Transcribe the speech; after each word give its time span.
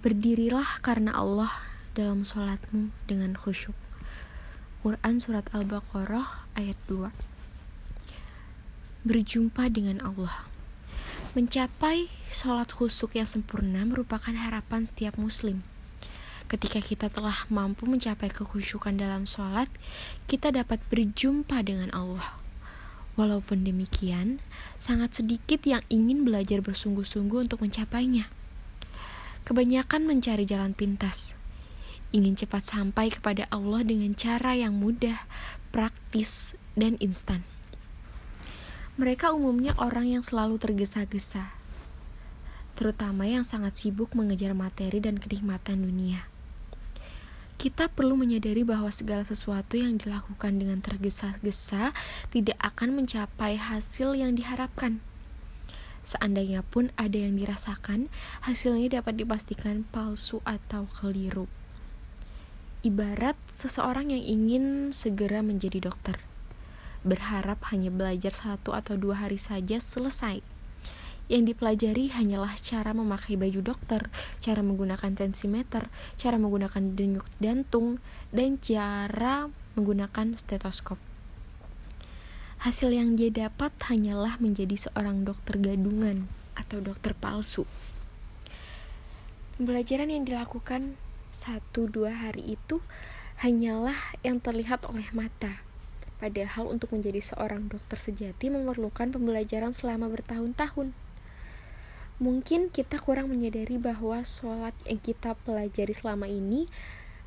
Berdirilah 0.00 0.80
karena 0.80 1.12
Allah 1.12 1.52
dalam 1.92 2.24
sholatmu 2.24 2.88
dengan 3.04 3.36
khusyuk. 3.36 3.76
Quran 4.80 5.20
Surat 5.20 5.44
Al-Baqarah 5.52 6.48
ayat 6.56 6.80
2 6.88 7.12
Berjumpa 9.04 9.68
dengan 9.68 10.00
Allah 10.00 10.48
Mencapai 11.36 12.08
sholat 12.32 12.72
khusyuk 12.72 13.12
yang 13.12 13.28
sempurna 13.28 13.84
merupakan 13.84 14.32
harapan 14.32 14.88
setiap 14.88 15.20
muslim. 15.20 15.60
Ketika 16.48 16.80
kita 16.80 17.12
telah 17.12 17.44
mampu 17.52 17.84
mencapai 17.84 18.32
kekhusyukan 18.32 18.96
dalam 18.96 19.28
sholat, 19.28 19.68
kita 20.24 20.48
dapat 20.48 20.80
berjumpa 20.88 21.60
dengan 21.60 21.92
Allah. 21.92 22.40
Walaupun 23.20 23.68
demikian, 23.68 24.40
sangat 24.80 25.20
sedikit 25.20 25.60
yang 25.68 25.84
ingin 25.92 26.24
belajar 26.24 26.64
bersungguh-sungguh 26.64 27.44
untuk 27.44 27.60
mencapainya 27.60 28.32
kebanyakan 29.44 30.06
mencari 30.06 30.44
jalan 30.44 30.76
pintas, 30.76 31.34
ingin 32.10 32.34
cepat 32.34 32.66
sampai 32.66 33.10
kepada 33.10 33.46
Allah 33.48 33.86
dengan 33.86 34.12
cara 34.14 34.58
yang 34.58 34.76
mudah, 34.76 35.26
praktis, 35.70 36.58
dan 36.74 36.98
instan. 36.98 37.46
Mereka 39.00 39.32
umumnya 39.32 39.72
orang 39.80 40.12
yang 40.12 40.24
selalu 40.26 40.60
tergesa-gesa, 40.60 41.54
terutama 42.76 43.24
yang 43.24 43.46
sangat 43.46 43.76
sibuk 43.80 44.12
mengejar 44.12 44.52
materi 44.52 45.00
dan 45.00 45.16
kenikmatan 45.16 45.84
dunia. 45.84 46.28
Kita 47.60 47.92
perlu 47.92 48.16
menyadari 48.16 48.64
bahwa 48.64 48.88
segala 48.88 49.20
sesuatu 49.20 49.76
yang 49.76 50.00
dilakukan 50.00 50.56
dengan 50.56 50.80
tergesa-gesa 50.80 51.92
tidak 52.32 52.56
akan 52.56 53.04
mencapai 53.04 53.60
hasil 53.60 54.16
yang 54.16 54.32
diharapkan. 54.32 55.04
Seandainya 56.10 56.66
pun 56.66 56.90
ada 56.98 57.14
yang 57.14 57.38
dirasakan, 57.38 58.10
hasilnya 58.42 58.98
dapat 58.98 59.22
dipastikan 59.22 59.86
palsu 59.94 60.42
atau 60.42 60.90
keliru. 60.90 61.46
Ibarat 62.82 63.38
seseorang 63.54 64.10
yang 64.10 64.24
ingin 64.26 64.90
segera 64.90 65.38
menjadi 65.38 65.78
dokter, 65.78 66.18
berharap 67.06 67.62
hanya 67.70 67.94
belajar 67.94 68.34
satu 68.34 68.74
atau 68.74 68.98
dua 68.98 69.22
hari 69.22 69.38
saja 69.38 69.78
selesai. 69.78 70.42
Yang 71.30 71.54
dipelajari 71.54 72.10
hanyalah 72.10 72.58
cara 72.58 72.90
memakai 72.90 73.38
baju 73.38 73.62
dokter, 73.62 74.10
cara 74.42 74.66
menggunakan 74.66 75.14
tensimeter, 75.14 75.86
cara 76.18 76.42
menggunakan 76.42 76.98
denyut 76.98 77.30
jantung, 77.38 78.02
dan 78.34 78.58
cara 78.58 79.46
menggunakan 79.78 80.34
stetoskop. 80.34 80.98
Hasil 82.60 82.92
yang 82.92 83.16
dia 83.16 83.32
dapat 83.32 83.72
hanyalah 83.88 84.36
menjadi 84.36 84.76
seorang 84.76 85.24
dokter 85.24 85.56
gadungan 85.56 86.28
atau 86.52 86.76
dokter 86.84 87.16
palsu. 87.16 87.64
Pembelajaran 89.56 90.12
yang 90.12 90.28
dilakukan 90.28 91.00
satu 91.32 91.88
dua 91.88 92.12
hari 92.12 92.60
itu 92.60 92.84
hanyalah 93.40 93.96
yang 94.20 94.44
terlihat 94.44 94.84
oleh 94.92 95.08
mata. 95.16 95.64
Padahal 96.20 96.68
untuk 96.68 96.92
menjadi 96.92 97.24
seorang 97.24 97.72
dokter 97.72 97.96
sejati 97.96 98.52
memerlukan 98.52 99.08
pembelajaran 99.08 99.72
selama 99.72 100.12
bertahun-tahun. 100.12 100.92
Mungkin 102.20 102.68
kita 102.68 103.00
kurang 103.00 103.32
menyadari 103.32 103.80
bahwa 103.80 104.20
sholat 104.20 104.76
yang 104.84 105.00
kita 105.00 105.32
pelajari 105.48 105.96
selama 105.96 106.28
ini 106.28 106.68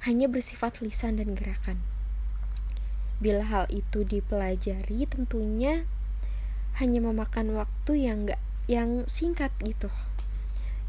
hanya 0.05 0.29
bersifat 0.29 0.77
lisan 0.85 1.17
dan 1.17 1.33
gerakan 1.33 1.81
Bila 3.23 3.47
hal 3.47 3.71
itu 3.71 4.03
dipelajari 4.03 5.07
tentunya 5.07 5.87
hanya 6.75 6.99
memakan 6.99 7.55
waktu 7.55 8.03
yang 8.03 8.27
gak 8.27 8.43
yang 8.67 9.07
singkat 9.07 9.55
gitu. 9.63 9.87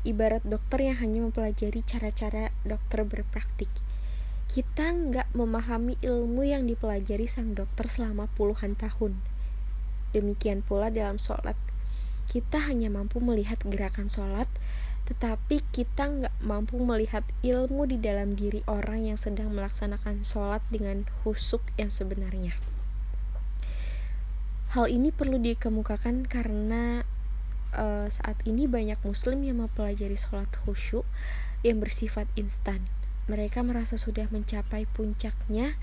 Ibarat 0.02 0.42
dokter 0.42 0.82
yang 0.82 0.98
hanya 0.98 1.22
mempelajari 1.22 1.86
cara-cara 1.86 2.50
dokter 2.66 3.06
berpraktik. 3.06 3.70
Kita 4.50 4.90
nggak 4.90 5.30
memahami 5.30 5.94
ilmu 6.02 6.42
yang 6.42 6.66
dipelajari 6.66 7.30
sang 7.30 7.54
dokter 7.54 7.86
selama 7.86 8.26
puluhan 8.34 8.74
tahun. 8.74 9.14
Demikian 10.10 10.66
pula 10.66 10.90
dalam 10.90 11.22
sholat. 11.22 11.54
Kita 12.26 12.66
hanya 12.66 12.90
mampu 12.90 13.22
melihat 13.22 13.62
gerakan 13.62 14.10
sholat, 14.10 14.50
tetapi 15.04 15.60
kita 15.68 16.08
nggak 16.08 16.36
mampu 16.40 16.80
melihat 16.80 17.28
ilmu 17.44 17.84
di 17.84 18.00
dalam 18.00 18.32
diri 18.32 18.64
orang 18.64 19.04
yang 19.04 19.20
sedang 19.20 19.52
melaksanakan 19.52 20.24
sholat 20.24 20.64
dengan 20.72 21.04
husuk 21.22 21.60
yang 21.76 21.92
sebenarnya. 21.92 22.56
Hal 24.72 24.88
ini 24.90 25.12
perlu 25.14 25.38
dikemukakan 25.38 26.26
karena 26.26 27.04
uh, 27.76 28.08
saat 28.08 28.40
ini 28.48 28.64
banyak 28.64 28.98
muslim 29.04 29.44
yang 29.44 29.60
mempelajari 29.60 30.16
sholat 30.16 30.48
khusyuk 30.64 31.04
yang 31.60 31.78
bersifat 31.78 32.26
instan. 32.34 32.88
Mereka 33.28 33.60
merasa 33.60 34.00
sudah 34.00 34.26
mencapai 34.32 34.88
puncaknya 34.90 35.76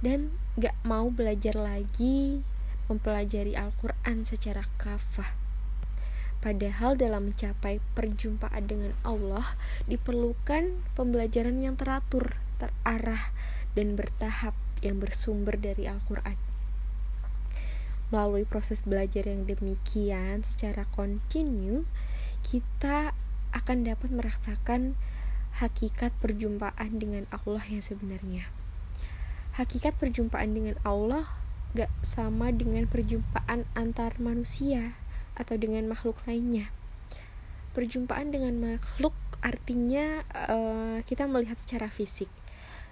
dan 0.00 0.32
gak 0.60 0.76
mau 0.84 1.08
belajar 1.12 1.56
lagi 1.56 2.44
mempelajari 2.88 3.56
Al-Quran 3.56 4.24
secara 4.28 4.64
kafah 4.76 5.45
Padahal 6.44 6.94
dalam 6.94 7.32
mencapai 7.32 7.82
perjumpaan 7.96 8.64
dengan 8.68 8.92
Allah 9.02 9.56
diperlukan 9.90 10.76
pembelajaran 10.94 11.58
yang 11.58 11.74
teratur, 11.74 12.38
terarah, 12.60 13.32
dan 13.76 13.96
bertahap 13.96 14.56
yang 14.80 15.00
bersumber 15.00 15.56
dari 15.56 15.88
Al-Quran. 15.88 16.36
Melalui 18.14 18.46
proses 18.46 18.86
belajar 18.86 19.26
yang 19.26 19.50
demikian 19.50 20.46
secara 20.46 20.86
kontinu, 20.94 21.82
kita 22.46 23.10
akan 23.50 23.82
dapat 23.82 24.14
merasakan 24.14 24.94
hakikat 25.58 26.12
perjumpaan 26.22 27.00
dengan 27.00 27.24
Allah 27.34 27.64
yang 27.66 27.82
sebenarnya. 27.82 28.46
Hakikat 29.56 29.96
perjumpaan 29.96 30.52
dengan 30.52 30.76
Allah 30.84 31.24
gak 31.72 31.88
sama 32.04 32.52
dengan 32.52 32.84
perjumpaan 32.84 33.64
antar 33.72 34.20
manusia 34.20 34.94
atau 35.36 35.54
dengan 35.60 35.86
makhluk 35.86 36.16
lainnya. 36.24 36.72
Perjumpaan 37.76 38.32
dengan 38.32 38.56
makhluk 38.56 39.12
artinya 39.44 40.24
uh, 40.32 40.98
kita 41.04 41.28
melihat 41.28 41.60
secara 41.60 41.92
fisik. 41.92 42.32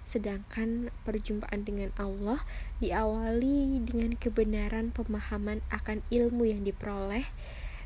Sedangkan 0.05 0.93
perjumpaan 1.01 1.65
dengan 1.65 1.89
Allah 1.97 2.45
diawali 2.77 3.81
dengan 3.81 4.13
kebenaran 4.13 4.93
pemahaman 4.93 5.65
akan 5.73 6.05
ilmu 6.13 6.45
yang 6.45 6.61
diperoleh 6.61 7.25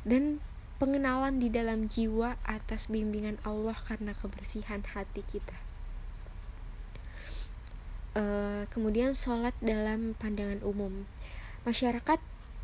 dan 0.04 0.44
pengenalan 0.76 1.40
di 1.40 1.48
dalam 1.48 1.88
jiwa 1.88 2.36
atas 2.44 2.92
bimbingan 2.92 3.40
Allah 3.48 3.76
karena 3.80 4.12
kebersihan 4.12 4.84
hati 4.84 5.24
kita. 5.28 5.56
Uh, 8.10 8.66
kemudian 8.74 9.14
sholat 9.16 9.54
dalam 9.62 10.18
pandangan 10.18 10.60
umum 10.66 11.06
masyarakat 11.62 12.18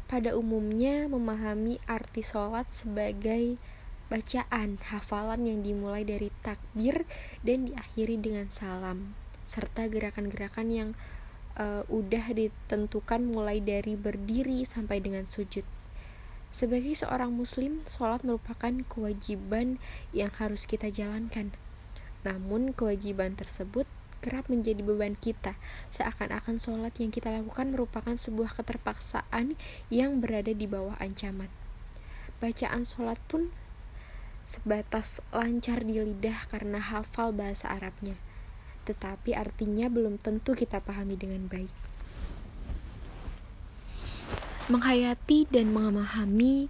pada 0.07 0.39
umumnya 0.39 1.11
memahami 1.11 1.83
arti 1.91 2.23
sholat 2.23 2.71
sebagai 2.71 3.59
bacaan 4.07 4.79
hafalan 4.87 5.51
yang 5.51 5.61
dimulai 5.67 6.07
dari 6.07 6.31
takbir 6.47 7.03
dan 7.43 7.67
diakhiri 7.67 8.15
dengan 8.23 8.47
salam 8.47 9.19
serta 9.47 9.87
gerakan-gerakan 9.87 10.69
yang 10.71 10.91
uh, 11.59 11.83
udah 11.91 12.35
ditentukan 12.35 13.23
mulai 13.23 13.63
dari 13.63 13.95
berdiri 13.95 14.67
sampai 14.67 14.99
dengan 14.99 15.25
sujud. 15.25 15.63
Sebagai 16.51 16.95
seorang 16.95 17.35
muslim, 17.35 17.83
sholat 17.87 18.23
merupakan 18.23 18.73
kewajiban 18.87 19.79
yang 20.15 20.31
harus 20.39 20.67
kita 20.67 20.91
jalankan. 20.91 21.55
Namun 22.23 22.75
kewajiban 22.75 23.39
tersebut 23.39 23.87
kerap 24.27 24.51
menjadi 24.51 24.83
beban 24.83 25.15
kita, 25.15 25.55
seakan-akan 25.95 26.59
sholat 26.59 26.91
yang 26.99 27.15
kita 27.15 27.31
lakukan 27.31 27.71
merupakan 27.71 28.19
sebuah 28.19 28.59
keterpaksaan 28.59 29.55
yang 29.87 30.19
berada 30.19 30.51
di 30.51 30.67
bawah 30.67 30.99
ancaman. 30.99 31.47
Bacaan 32.43 32.83
sholat 32.83 33.23
pun 33.31 33.55
sebatas 34.43 35.23
lancar 35.31 35.87
di 35.87 36.03
lidah 36.03 36.51
karena 36.51 36.83
hafal 36.83 37.31
bahasa 37.31 37.71
Arabnya, 37.71 38.19
tetapi 38.91 39.39
artinya 39.39 39.87
belum 39.87 40.19
tentu 40.19 40.59
kita 40.59 40.83
pahami 40.83 41.15
dengan 41.15 41.47
baik. 41.47 41.71
Menghayati 44.67 45.47
dan 45.55 45.71
memahami 45.71 46.67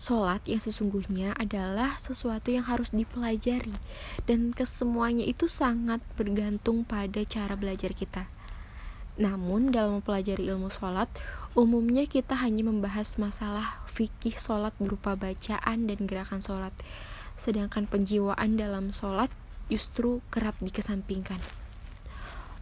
Sholat 0.00 0.48
yang 0.48 0.64
sesungguhnya 0.64 1.36
adalah 1.36 2.00
sesuatu 2.00 2.48
yang 2.48 2.64
harus 2.64 2.88
dipelajari 2.88 3.76
dan 4.24 4.56
kesemuanya 4.56 5.28
itu 5.28 5.44
sangat 5.44 6.00
bergantung 6.16 6.88
pada 6.88 7.20
cara 7.28 7.52
belajar 7.52 7.92
kita. 7.92 8.24
Namun 9.20 9.68
dalam 9.68 10.00
mempelajari 10.00 10.48
ilmu 10.48 10.72
sholat, 10.72 11.12
umumnya 11.52 12.08
kita 12.08 12.32
hanya 12.40 12.64
membahas 12.64 13.20
masalah 13.20 13.84
fikih 13.92 14.40
sholat 14.40 14.72
berupa 14.80 15.20
bacaan 15.20 15.84
dan 15.84 16.08
gerakan 16.08 16.40
sholat. 16.40 16.72
Sedangkan 17.36 17.84
penjiwaan 17.84 18.56
dalam 18.56 18.96
sholat 18.96 19.28
justru 19.68 20.24
kerap 20.32 20.56
dikesampingkan. 20.64 21.44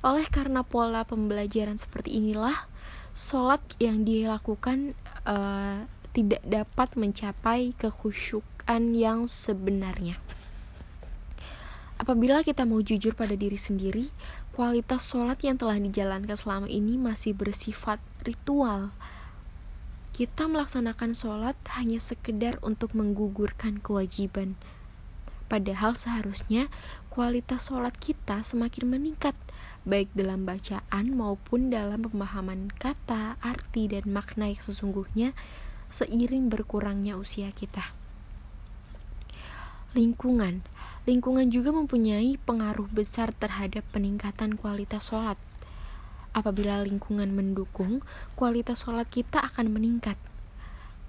Oleh 0.03 0.27
karena 0.27 0.67
pola 0.67 1.07
pembelajaran 1.07 1.79
seperti 1.79 2.19
inilah, 2.19 2.67
sholat 3.15 3.63
yang 3.79 4.03
dilakukan 4.03 4.99
uh, 5.23 5.87
tidak 6.13 6.43
dapat 6.45 6.95
mencapai 6.97 7.77
kekhusyukan 7.77 8.83
yang 8.97 9.29
sebenarnya. 9.29 10.21
Apabila 11.99 12.47
kita 12.47 12.63
mau 12.63 12.79
jujur 12.79 13.19
pada 13.19 13.35
diri 13.35 13.59
sendiri, 13.59 14.15
kualitas 14.55 15.11
sholat 15.11 15.43
yang 15.43 15.59
telah 15.59 15.79
dijalankan 15.83 16.39
selama 16.39 16.71
ini 16.71 16.95
masih 16.95 17.35
bersifat 17.35 17.99
ritual. 18.23 18.95
Kita 20.15 20.47
melaksanakan 20.47 21.15
sholat 21.15 21.55
hanya 21.79 21.99
sekedar 21.99 22.59
untuk 22.63 22.95
menggugurkan 22.95 23.83
kewajiban. 23.83 24.55
Padahal 25.51 25.95
seharusnya 25.99 26.71
kualitas 27.11 27.67
sholat 27.67 27.95
kita 27.99 28.47
semakin 28.47 28.95
meningkat, 28.95 29.35
baik 29.83 30.07
dalam 30.15 30.47
bacaan 30.47 31.15
maupun 31.15 31.71
dalam 31.71 32.07
pemahaman 32.07 32.71
kata, 32.79 33.41
arti, 33.43 33.91
dan 33.91 34.07
makna 34.07 34.55
yang 34.55 34.63
sesungguhnya 34.63 35.35
seiring 35.93 36.53
berkurangnya 36.53 37.17
usia 37.17 37.53
kita. 37.53 37.93
Lingkungan 39.97 40.63
Lingkungan 41.09 41.49
juga 41.49 41.73
mempunyai 41.73 42.37
pengaruh 42.37 42.85
besar 42.93 43.33
terhadap 43.33 43.81
peningkatan 43.97 44.61
kualitas 44.61 45.09
sholat. 45.09 45.41
Apabila 46.37 46.85
lingkungan 46.85 47.33
mendukung, 47.33 48.05
kualitas 48.37 48.85
sholat 48.85 49.09
kita 49.09 49.41
akan 49.41 49.73
meningkat. 49.73 50.21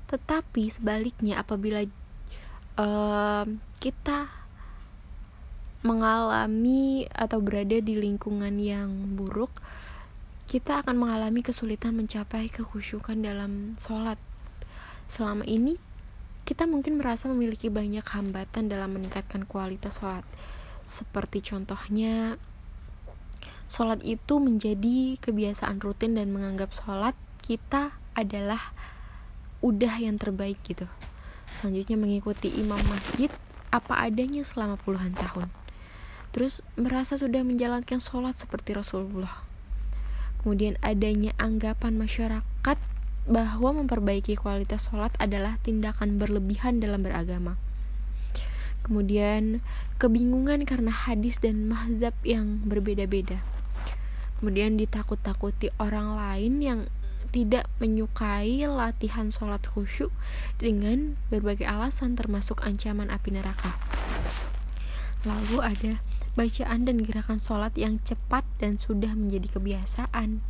Tetapi 0.07 0.71
sebaliknya, 0.71 1.43
apabila 1.43 1.83
uh, 2.79 3.43
kita 3.83 4.31
mengalami 5.83 7.03
atau 7.11 7.43
berada 7.43 7.83
di 7.83 7.99
lingkungan 7.99 8.55
yang 8.55 9.19
buruk, 9.19 9.51
kita 10.47 10.79
akan 10.79 10.95
mengalami 10.95 11.43
kesulitan 11.43 11.99
mencapai 11.99 12.47
kekhusyukan 12.47 13.19
dalam 13.19 13.75
sholat. 13.83 14.28
Selama 15.09 15.41
ini, 15.49 15.81
kita 16.45 16.69
mungkin 16.69 17.01
merasa 17.01 17.25
memiliki 17.25 17.67
banyak 17.73 18.05
hambatan 18.05 18.69
dalam 18.69 18.93
meningkatkan 18.93 19.49
kualitas 19.49 19.97
sholat. 19.97 20.23
Seperti 20.85 21.41
contohnya, 21.41 22.37
sholat 23.65 24.01
itu 24.05 24.37
menjadi 24.37 25.17
kebiasaan 25.17 25.81
rutin 25.81 26.13
dan 26.13 26.29
menganggap 26.29 26.73
sholat 26.77 27.17
kita 27.41 27.97
adalah 28.13 28.73
udah 29.65 29.97
yang 29.97 30.21
terbaik 30.21 30.61
gitu. 30.65 30.85
Selanjutnya 31.59 31.97
mengikuti 31.97 32.53
imam 32.53 32.79
masjid 32.87 33.33
apa 33.69 34.05
adanya 34.05 34.45
selama 34.45 34.77
puluhan 34.77 35.13
tahun. 35.17 35.49
Terus 36.29 36.61
merasa 36.77 37.17
sudah 37.17 37.41
menjalankan 37.41 37.97
sholat 37.97 38.37
seperti 38.37 38.77
Rasulullah. 38.77 39.45
Kemudian 40.41 40.77
adanya 40.79 41.33
anggapan 41.41 41.97
masyarakat 41.97 42.77
bahwa 43.29 43.85
memperbaiki 43.85 44.33
kualitas 44.41 44.89
sholat 44.89 45.13
adalah 45.21 45.61
tindakan 45.61 46.17
berlebihan 46.17 46.81
dalam 46.81 47.05
beragama. 47.05 47.61
Kemudian 48.81 49.61
kebingungan 50.01 50.65
karena 50.65 50.89
hadis 50.89 51.37
dan 51.37 51.69
mazhab 51.69 52.17
yang 52.25 52.65
berbeda-beda. 52.65 53.45
Kemudian 54.41 54.81
ditakut-takuti 54.81 55.69
orang 55.77 56.17
lain 56.17 56.53
yang 56.65 56.79
tidak 57.29 57.69
menyukai 57.77 58.65
latihan 58.65 59.29
sholat 59.29 59.61
khusyuk 59.61 60.09
dengan 60.57 61.13
berbagai 61.29 61.69
alasan 61.69 62.17
termasuk 62.17 62.65
ancaman 62.65 63.13
api 63.13 63.29
neraka. 63.29 63.77
Lalu 65.21 65.61
ada 65.61 65.93
bacaan 66.33 66.89
dan 66.89 67.05
gerakan 67.05 67.37
sholat 67.37 67.75
yang 67.77 68.01
cepat 68.01 68.41
dan 68.57 68.81
sudah 68.81 69.13
menjadi 69.13 69.53
kebiasaan 69.53 70.41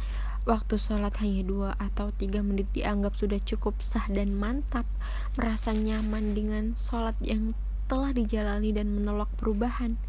Waktu 0.48 0.80
sholat 0.80 1.20
hanya 1.20 1.44
dua 1.44 1.70
atau 1.76 2.16
tiga 2.16 2.40
menit 2.40 2.72
dianggap 2.72 3.20
sudah 3.20 3.44
cukup 3.44 3.84
sah 3.84 4.08
dan 4.08 4.36
mantap, 4.36 4.88
merasa 5.36 5.76
nyaman 5.76 6.32
dengan 6.32 6.64
sholat 6.80 7.20
yang 7.20 7.58
telah 7.92 8.16
dijalani 8.16 8.72
dan 8.72 8.96
menolak 8.96 9.28
perubahan. 9.36 10.00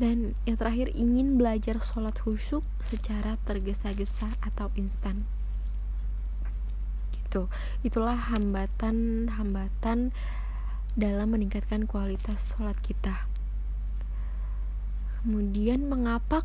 Dan 0.00 0.34
yang 0.48 0.58
terakhir 0.58 0.90
ingin 0.96 1.38
belajar 1.38 1.78
sholat 1.78 2.18
khusyuk 2.18 2.66
secara 2.90 3.38
tergesa-gesa 3.46 4.34
atau 4.42 4.72
instan. 4.74 5.22
Gitu. 7.14 7.46
Itulah 7.86 8.18
hambatan-hambatan 8.34 10.10
dalam 10.94 11.28
meningkatkan 11.30 11.86
kualitas 11.86 12.54
sholat 12.54 12.78
kita. 12.82 13.26
Kemudian 15.22 15.86
mengapa 15.86 16.42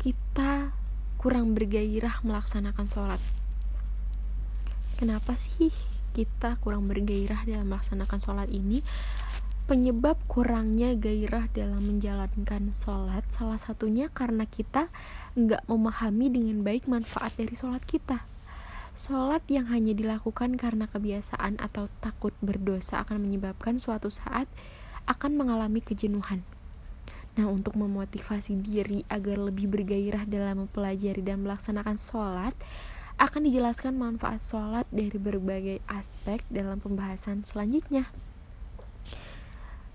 kita 0.00 0.76
kurang 1.24 1.56
bergairah 1.56 2.20
melaksanakan 2.20 2.84
sholat. 2.84 3.16
Kenapa 5.00 5.40
sih 5.40 5.72
kita 6.12 6.60
kurang 6.60 6.84
bergairah 6.84 7.48
dalam 7.48 7.72
melaksanakan 7.72 8.20
sholat 8.20 8.52
ini? 8.52 8.84
Penyebab 9.64 10.20
kurangnya 10.28 10.92
gairah 10.92 11.48
dalam 11.56 11.80
menjalankan 11.80 12.76
sholat 12.76 13.24
salah 13.32 13.56
satunya 13.56 14.12
karena 14.12 14.44
kita 14.44 14.92
nggak 15.32 15.64
memahami 15.64 16.28
dengan 16.28 16.60
baik 16.60 16.84
manfaat 16.92 17.32
dari 17.40 17.56
sholat 17.56 17.80
kita. 17.88 18.28
Sholat 18.92 19.48
yang 19.48 19.72
hanya 19.72 19.96
dilakukan 19.96 20.60
karena 20.60 20.84
kebiasaan 20.92 21.56
atau 21.56 21.88
takut 22.04 22.36
berdosa 22.44 23.00
akan 23.00 23.24
menyebabkan 23.24 23.80
suatu 23.80 24.12
saat 24.12 24.44
akan 25.08 25.40
mengalami 25.40 25.80
kejenuhan. 25.80 26.44
Nah, 27.34 27.50
untuk 27.50 27.74
memotivasi 27.74 28.62
diri 28.62 29.02
agar 29.10 29.42
lebih 29.42 29.66
bergairah 29.66 30.22
dalam 30.30 30.66
mempelajari 30.66 31.18
dan 31.18 31.42
melaksanakan 31.42 31.98
sholat, 31.98 32.54
akan 33.18 33.46
dijelaskan 33.46 33.94
manfaat 33.94 34.42
sholat 34.42 34.86
dari 34.94 35.18
berbagai 35.18 35.78
aspek 35.90 36.42
dalam 36.50 36.78
pembahasan 36.78 37.42
selanjutnya. 37.42 38.06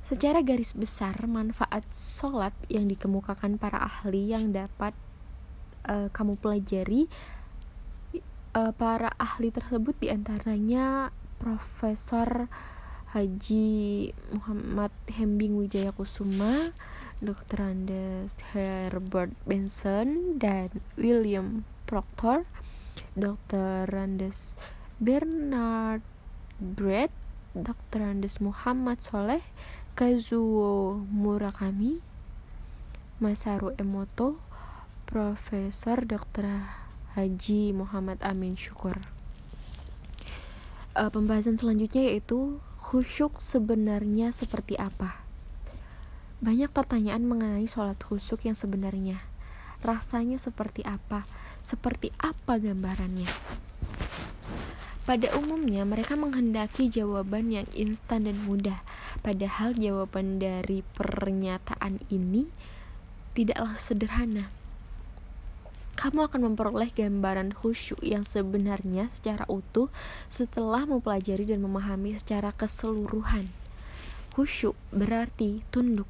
Secara 0.10 0.42
garis 0.42 0.74
besar, 0.74 1.16
manfaat 1.30 1.86
sholat 1.94 2.52
yang 2.66 2.90
dikemukakan 2.90 3.62
para 3.62 3.78
ahli 3.78 4.34
yang 4.34 4.50
dapat 4.50 4.98
uh, 5.86 6.10
kamu 6.10 6.34
pelajari, 6.42 7.06
uh, 8.58 8.74
para 8.74 9.14
ahli 9.22 9.54
tersebut 9.54 9.94
di 10.02 10.10
antaranya 10.10 11.14
Profesor 11.38 12.50
Haji 13.14 14.10
Muhammad 14.34 14.94
Hembing 15.14 15.54
Wijaya 15.58 15.94
Kusuma, 15.94 16.74
Dr. 17.20 17.68
Andes 17.68 18.40
Herbert 18.56 19.36
Benson 19.44 20.40
dan 20.40 20.72
William 20.96 21.68
Proctor, 21.84 22.48
Dr. 23.12 23.92
Andes 23.92 24.56
Bernard 25.04 26.00
Brett, 26.64 27.12
Dr. 27.52 28.08
Andes 28.08 28.40
Muhammad 28.40 29.04
Soleh, 29.04 29.44
Kazuo 30.00 31.04
Murakami, 31.12 32.00
Masaru 33.20 33.76
Emoto, 33.76 34.40
Profesor 35.04 36.08
Dr. 36.08 36.48
Haji 37.20 37.76
Muhammad 37.76 38.24
Amin 38.24 38.56
Syukur. 38.56 38.96
Uh, 40.96 41.12
pembahasan 41.12 41.60
selanjutnya 41.60 42.16
yaitu 42.16 42.64
khusyuk 42.80 43.44
sebenarnya 43.44 44.32
seperti 44.32 44.80
apa? 44.80 45.29
Banyak 46.40 46.72
pertanyaan 46.72 47.28
mengenai 47.28 47.68
sholat 47.68 48.00
khusuk 48.00 48.48
yang 48.48 48.56
sebenarnya. 48.56 49.20
Rasanya 49.84 50.40
seperti 50.40 50.88
apa? 50.88 51.28
Seperti 51.68 52.16
apa 52.16 52.56
gambarannya? 52.56 53.28
Pada 55.04 55.36
umumnya 55.36 55.84
mereka 55.84 56.16
menghendaki 56.16 56.88
jawaban 56.88 57.52
yang 57.52 57.68
instan 57.76 58.24
dan 58.24 58.40
mudah. 58.48 58.80
Padahal 59.20 59.76
jawaban 59.76 60.40
dari 60.40 60.80
pernyataan 60.96 62.08
ini 62.08 62.48
tidaklah 63.36 63.76
sederhana. 63.76 64.48
Kamu 66.00 66.32
akan 66.32 66.56
memperoleh 66.56 66.88
gambaran 66.96 67.52
khusyuk 67.52 68.00
yang 68.00 68.24
sebenarnya 68.24 69.12
secara 69.12 69.44
utuh 69.52 69.92
setelah 70.32 70.88
mempelajari 70.88 71.44
dan 71.44 71.60
memahami 71.68 72.16
secara 72.16 72.56
keseluruhan. 72.56 73.52
Khusyuk 74.32 74.80
berarti 74.96 75.68
tunduk 75.76 76.08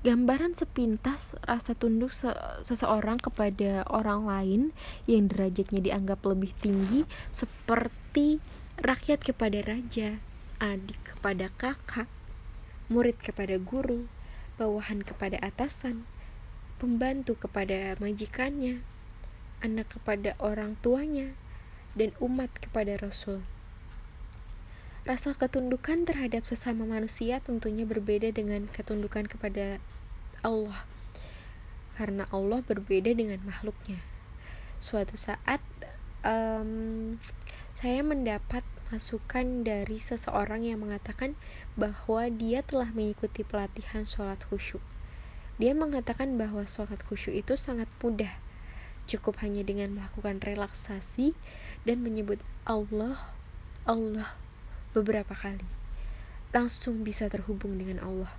Gambaran 0.00 0.56
sepintas 0.56 1.36
rasa 1.44 1.76
tunduk 1.76 2.08
se 2.16 2.32
seseorang 2.64 3.20
kepada 3.20 3.84
orang 3.84 4.24
lain 4.24 4.62
yang 5.04 5.28
derajatnya 5.28 5.84
dianggap 5.84 6.24
lebih 6.24 6.56
tinggi 6.64 7.04
seperti 7.28 8.40
rakyat 8.80 9.20
kepada 9.20 9.60
raja, 9.60 10.16
adik 10.56 10.96
kepada 11.04 11.52
kakak, 11.52 12.08
murid 12.88 13.20
kepada 13.20 13.60
guru, 13.60 14.08
bawahan 14.56 15.04
kepada 15.04 15.36
atasan, 15.44 16.08
pembantu 16.80 17.36
kepada 17.36 17.92
majikannya, 18.00 18.80
anak 19.60 20.00
kepada 20.00 20.32
orang 20.40 20.80
tuanya, 20.80 21.36
dan 21.92 22.16
umat 22.24 22.48
kepada 22.56 22.96
rasul. 22.96 23.44
Rasa 25.00 25.32
ketundukan 25.32 26.04
terhadap 26.04 26.44
sesama 26.44 26.84
manusia 26.84 27.40
tentunya 27.40 27.88
berbeda 27.88 28.28
dengan 28.36 28.68
ketundukan 28.68 29.24
kepada 29.32 29.80
Allah, 30.44 30.84
karena 31.96 32.28
Allah 32.28 32.60
berbeda 32.60 33.16
dengan 33.16 33.40
makhluknya. 33.40 33.96
Suatu 34.76 35.16
saat, 35.16 35.64
um, 36.20 37.16
saya 37.72 38.04
mendapat 38.04 38.60
masukan 38.92 39.64
dari 39.64 39.96
seseorang 39.96 40.68
yang 40.68 40.84
mengatakan 40.84 41.32
bahwa 41.80 42.28
dia 42.28 42.60
telah 42.60 42.92
mengikuti 42.92 43.40
pelatihan 43.40 44.04
sholat 44.04 44.44
khusyuk. 44.52 44.84
Dia 45.56 45.72
mengatakan 45.72 46.36
bahwa 46.36 46.68
sholat 46.68 47.00
khusyuk 47.08 47.40
itu 47.40 47.56
sangat 47.56 47.88
mudah. 48.04 48.36
Cukup 49.08 49.40
hanya 49.40 49.64
dengan 49.64 49.96
melakukan 49.96 50.44
relaksasi 50.44 51.32
dan 51.88 52.04
menyebut 52.04 52.36
Allah, 52.68 53.32
Allah 53.88 54.36
beberapa 54.92 55.34
kali. 55.36 55.66
Langsung 56.50 57.06
bisa 57.06 57.30
terhubung 57.30 57.78
dengan 57.78 58.02
Allah. 58.02 58.32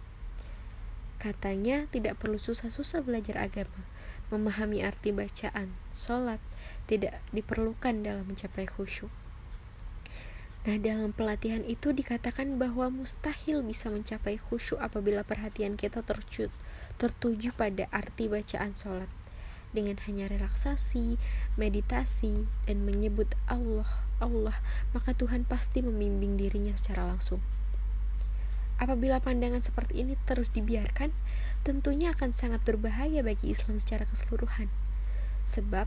Katanya 1.22 1.86
tidak 1.94 2.18
perlu 2.18 2.42
susah-susah 2.42 3.06
belajar 3.06 3.38
agama, 3.38 3.86
memahami 4.34 4.82
arti 4.82 5.14
bacaan, 5.14 5.70
sholat, 5.94 6.42
tidak 6.90 7.22
diperlukan 7.30 8.02
dalam 8.02 8.26
mencapai 8.26 8.66
khusyuk. 8.66 9.14
Nah, 10.62 10.78
dalam 10.78 11.10
pelatihan 11.10 11.66
itu 11.66 11.90
dikatakan 11.90 12.62
bahwa 12.62 12.94
mustahil 12.94 13.66
bisa 13.66 13.90
mencapai 13.90 14.38
khusyuk 14.38 14.78
apabila 14.78 15.26
perhatian 15.26 15.74
kita 15.74 16.06
tercut, 16.06 16.54
tertuju 17.02 17.50
pada 17.54 17.90
arti 17.90 18.30
bacaan 18.30 18.78
sholat. 18.78 19.10
Dengan 19.74 19.98
hanya 20.06 20.30
relaksasi, 20.30 21.18
meditasi, 21.58 22.46
dan 22.70 22.86
menyebut 22.86 23.34
Allah, 23.50 24.06
Allah, 24.22 24.56
maka 24.94 25.18
Tuhan 25.18 25.44
pasti 25.44 25.82
membimbing 25.82 26.38
dirinya 26.38 26.78
secara 26.78 27.10
langsung. 27.10 27.42
Apabila 28.82 29.22
pandangan 29.22 29.62
seperti 29.62 30.02
ini 30.02 30.18
terus 30.26 30.50
dibiarkan, 30.50 31.14
tentunya 31.62 32.14
akan 32.18 32.34
sangat 32.34 32.66
berbahaya 32.66 33.22
bagi 33.22 33.54
Islam 33.54 33.78
secara 33.78 34.10
keseluruhan. 34.10 34.74
Sebab 35.46 35.86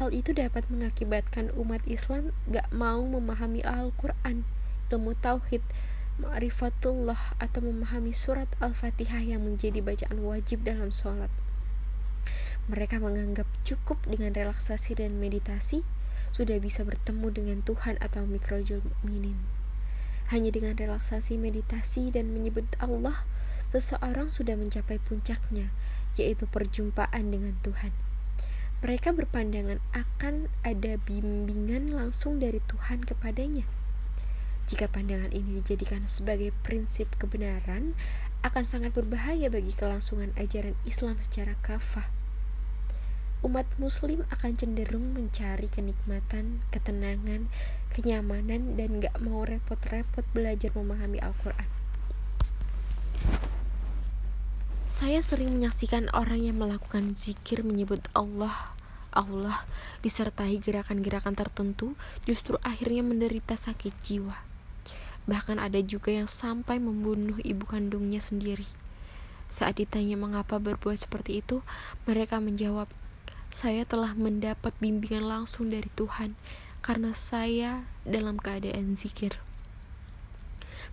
hal 0.00 0.08
itu 0.16 0.32
dapat 0.32 0.64
mengakibatkan 0.72 1.52
umat 1.58 1.84
Islam 1.84 2.32
gak 2.48 2.72
mau 2.72 3.04
memahami 3.04 3.60
Al-Quran, 3.60 4.48
ilmu 4.88 5.12
tauhid, 5.20 5.60
ma'rifatullah 6.20 7.36
atau 7.40 7.60
memahami 7.64 8.12
surat 8.16 8.48
Al-Fatihah 8.60 9.20
yang 9.24 9.44
menjadi 9.44 9.84
bacaan 9.84 10.24
wajib 10.24 10.64
dalam 10.64 10.88
sholat. 10.88 11.28
Mereka 12.70 12.96
menganggap 13.02 13.48
cukup 13.66 14.00
dengan 14.08 14.32
relaksasi 14.32 14.96
dan 14.96 15.18
meditasi 15.18 15.82
sudah 16.32 16.56
bisa 16.56 16.80
bertemu 16.82 17.28
dengan 17.28 17.58
Tuhan 17.60 18.00
atau 18.00 18.24
mikrojul 18.24 18.80
minin. 19.04 19.36
Hanya 20.32 20.48
dengan 20.48 20.72
relaksasi 20.72 21.36
meditasi 21.36 22.08
dan 22.08 22.32
menyebut 22.32 22.64
Allah, 22.80 23.28
seseorang 23.68 24.32
sudah 24.32 24.56
mencapai 24.56 24.96
puncaknya, 24.96 25.68
yaitu 26.16 26.48
perjumpaan 26.48 27.28
dengan 27.28 27.60
Tuhan. 27.60 27.92
Mereka 28.80 29.14
berpandangan 29.14 29.78
akan 29.94 30.50
ada 30.66 30.98
bimbingan 31.04 31.92
langsung 31.92 32.40
dari 32.40 32.58
Tuhan 32.64 33.04
kepadanya. 33.04 33.68
Jika 34.66 34.88
pandangan 34.88 35.30
ini 35.30 35.60
dijadikan 35.60 36.08
sebagai 36.08 36.50
prinsip 36.64 37.12
kebenaran, 37.20 37.92
akan 38.42 38.64
sangat 38.66 38.96
berbahaya 38.96 39.52
bagi 39.52 39.70
kelangsungan 39.76 40.34
ajaran 40.34 40.74
Islam 40.82 41.20
secara 41.22 41.54
kafah 41.62 42.21
umat 43.42 43.66
muslim 43.76 44.22
akan 44.30 44.54
cenderung 44.54 45.14
mencari 45.14 45.66
kenikmatan, 45.66 46.62
ketenangan, 46.70 47.50
kenyamanan, 47.90 48.78
dan 48.78 49.02
gak 49.02 49.18
mau 49.18 49.42
repot-repot 49.42 50.22
belajar 50.30 50.70
memahami 50.72 51.18
Al-Quran. 51.18 51.68
Saya 54.92 55.18
sering 55.24 55.50
menyaksikan 55.50 56.12
orang 56.14 56.46
yang 56.46 56.60
melakukan 56.60 57.18
zikir 57.18 57.66
menyebut 57.66 58.06
Allah, 58.12 58.76
Allah, 59.10 59.64
disertai 60.04 60.60
gerakan-gerakan 60.60 61.32
tertentu, 61.32 61.96
justru 62.28 62.60
akhirnya 62.62 63.00
menderita 63.00 63.56
sakit 63.58 63.92
jiwa. 64.04 64.36
Bahkan 65.24 65.58
ada 65.58 65.80
juga 65.80 66.12
yang 66.12 66.28
sampai 66.28 66.76
membunuh 66.76 67.40
ibu 67.40 67.64
kandungnya 67.64 68.20
sendiri. 68.20 68.68
Saat 69.52 69.80
ditanya 69.80 70.16
mengapa 70.16 70.60
berbuat 70.60 70.96
seperti 70.96 71.40
itu, 71.44 71.64
mereka 72.04 72.40
menjawab, 72.40 72.92
saya 73.52 73.84
telah 73.84 74.16
mendapat 74.16 74.72
bimbingan 74.80 75.28
langsung 75.28 75.68
dari 75.68 75.92
Tuhan 75.92 76.40
karena 76.80 77.12
saya 77.12 77.84
dalam 78.08 78.40
keadaan 78.40 78.96
zikir. 78.96 79.36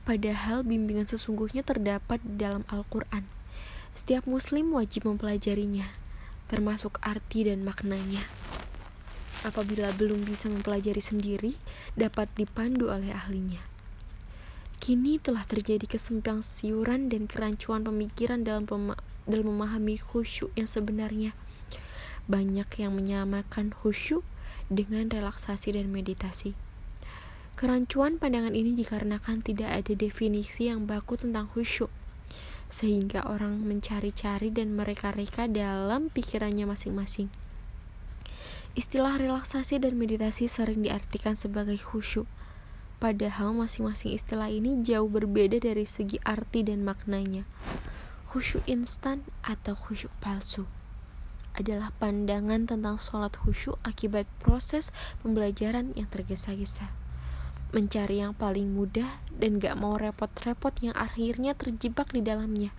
Padahal 0.03 0.67
bimbingan 0.67 1.07
sesungguhnya 1.07 1.63
terdapat 1.63 2.19
di 2.19 2.35
dalam 2.35 2.67
Al-Quran. 2.67 3.23
Setiap 3.95 4.27
muslim 4.27 4.75
wajib 4.75 5.07
mempelajarinya, 5.07 5.87
termasuk 6.51 6.99
arti 6.99 7.47
dan 7.47 7.63
maknanya. 7.63 8.27
Apabila 9.47 9.95
belum 9.95 10.27
bisa 10.27 10.51
mempelajari 10.51 10.99
sendiri, 10.99 11.55
dapat 11.95 12.27
dipandu 12.35 12.91
oleh 12.91 13.15
ahlinya. 13.15 13.63
Kini 14.83 15.15
telah 15.15 15.47
terjadi 15.47 15.87
kesempang 15.87 16.43
siuran 16.43 17.07
dan 17.07 17.23
kerancuan 17.23 17.87
pemikiran 17.87 18.43
dalam, 18.43 18.67
dalam 19.23 19.45
memahami 19.47 19.95
khusyuk 19.95 20.51
yang 20.59 20.67
sebenarnya 20.67 21.31
banyak 22.29 22.69
yang 22.77 22.93
menyamakan 22.93 23.73
khusyuk 23.73 24.21
dengan 24.69 25.09
relaksasi 25.09 25.73
dan 25.73 25.89
meditasi. 25.89 26.53
Kerancuan 27.57 28.21
pandangan 28.21 28.55
ini 28.55 28.71
dikarenakan 28.77 29.43
tidak 29.43 29.83
ada 29.83 29.93
definisi 29.97 30.71
yang 30.71 30.87
baku 30.87 31.19
tentang 31.19 31.51
khusyuk, 31.51 31.91
sehingga 32.71 33.25
orang 33.27 33.65
mencari-cari 33.65 34.53
dan 34.53 34.77
mereka-reka 34.77 35.49
dalam 35.49 36.07
pikirannya 36.13 36.63
masing-masing. 36.63 37.27
Istilah 38.77 39.19
relaksasi 39.19 39.81
dan 39.81 39.99
meditasi 39.99 40.47
sering 40.47 40.85
diartikan 40.85 41.35
sebagai 41.35 41.75
khusyuk, 41.81 42.29
padahal 43.03 43.51
masing-masing 43.51 44.15
istilah 44.15 44.47
ini 44.47 44.79
jauh 44.85 45.11
berbeda 45.11 45.59
dari 45.59 45.83
segi 45.83 46.21
arti 46.23 46.63
dan 46.63 46.87
maknanya. 46.87 47.43
Khusyuk 48.29 48.63
instan 48.69 49.25
atau 49.41 49.73
khusyuk 49.73 50.13
palsu 50.21 50.69
adalah 51.57 51.95
pandangan 51.97 52.69
tentang 52.69 53.01
sholat 53.01 53.33
khusyuk 53.33 53.79
akibat 53.81 54.29
proses 54.43 54.93
pembelajaran 55.23 55.95
yang 55.97 56.05
tergesa-gesa. 56.11 56.93
Mencari 57.69 58.21
yang 58.21 58.33
paling 58.33 58.73
mudah 58.73 59.21
dan 59.29 59.61
gak 59.61 59.77
mau 59.77 59.97
repot-repot 59.97 60.73
yang 60.81 60.95
akhirnya 60.97 61.53
terjebak 61.53 62.09
di 62.09 62.25
dalamnya. 62.25 62.73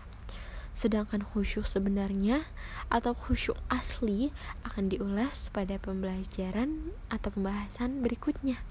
Sedangkan 0.75 1.23
khusyuk 1.23 1.67
sebenarnya 1.67 2.47
atau 2.91 3.15
khusyuk 3.15 3.59
asli 3.71 4.31
akan 4.67 4.91
diulas 4.91 5.51
pada 5.51 5.79
pembelajaran 5.79 6.95
atau 7.11 7.31
pembahasan 7.31 8.03
berikutnya. 8.03 8.63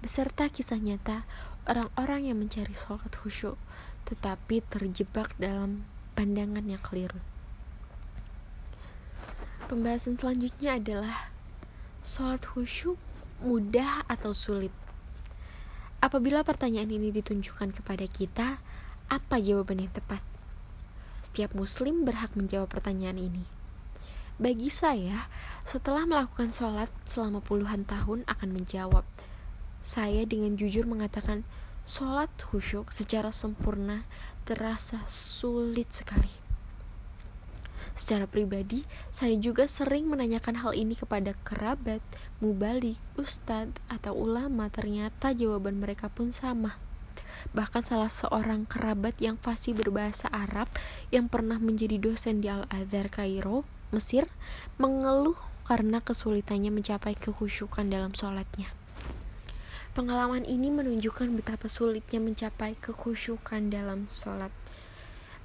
Beserta 0.00 0.48
kisah 0.52 0.80
nyata 0.80 1.24
orang-orang 1.66 2.28
yang 2.28 2.38
mencari 2.40 2.72
sholat 2.76 3.12
khusyuk 3.16 3.56
tetapi 4.06 4.62
terjebak 4.70 5.34
dalam 5.36 5.82
pandangan 6.14 6.62
yang 6.62 6.80
keliru. 6.80 7.18
Pembahasan 9.66 10.14
selanjutnya 10.14 10.78
adalah 10.78 11.34
sholat 12.06 12.38
khusyuk 12.46 12.94
mudah 13.42 14.06
atau 14.06 14.30
sulit. 14.30 14.70
Apabila 15.98 16.46
pertanyaan 16.46 16.86
ini 16.86 17.10
ditunjukkan 17.10 17.74
kepada 17.74 18.06
kita, 18.06 18.62
apa 19.10 19.36
jawaban 19.42 19.82
yang 19.82 19.90
tepat? 19.90 20.22
Setiap 21.26 21.50
muslim 21.58 22.06
berhak 22.06 22.38
menjawab 22.38 22.70
pertanyaan 22.70 23.18
ini. 23.18 23.42
Bagi 24.38 24.70
saya, 24.70 25.26
setelah 25.66 26.06
melakukan 26.06 26.54
sholat 26.54 26.94
selama 27.02 27.42
puluhan 27.42 27.82
tahun 27.90 28.22
akan 28.30 28.48
menjawab. 28.54 29.02
Saya 29.82 30.22
dengan 30.30 30.54
jujur 30.54 30.86
mengatakan, 30.86 31.42
sholat 31.90 32.30
khusyuk 32.38 32.94
secara 32.94 33.34
sempurna 33.34 34.06
terasa 34.46 35.02
sulit 35.10 35.90
sekali 35.90 36.45
Secara 37.96 38.28
pribadi, 38.28 38.84
saya 39.08 39.32
juga 39.40 39.64
sering 39.64 40.04
menanyakan 40.12 40.60
hal 40.60 40.76
ini 40.76 40.92
kepada 40.92 41.32
kerabat, 41.48 42.04
mubalik, 42.44 43.00
ustadz, 43.16 43.80
atau 43.88 44.12
ulama. 44.12 44.68
Ternyata 44.68 45.32
jawaban 45.32 45.80
mereka 45.80 46.12
pun 46.12 46.28
sama. 46.28 46.76
Bahkan 47.56 47.82
salah 47.88 48.12
seorang 48.12 48.68
kerabat 48.68 49.16
yang 49.16 49.40
fasih 49.40 49.72
berbahasa 49.72 50.28
Arab 50.28 50.68
yang 51.08 51.32
pernah 51.32 51.56
menjadi 51.56 51.96
dosen 51.96 52.44
di 52.44 52.52
Al-Azhar 52.52 53.08
Kairo, 53.08 53.64
Mesir, 53.96 54.28
mengeluh 54.76 55.40
karena 55.64 56.04
kesulitannya 56.04 56.68
mencapai 56.68 57.16
kekhusyukan 57.16 57.88
dalam 57.88 58.12
sholatnya. 58.12 58.70
Pengalaman 59.96 60.44
ini 60.44 60.68
menunjukkan 60.68 61.32
betapa 61.32 61.72
sulitnya 61.72 62.20
mencapai 62.20 62.76
kekhusyukan 62.76 63.72
dalam 63.72 64.04
sholat 64.12 64.52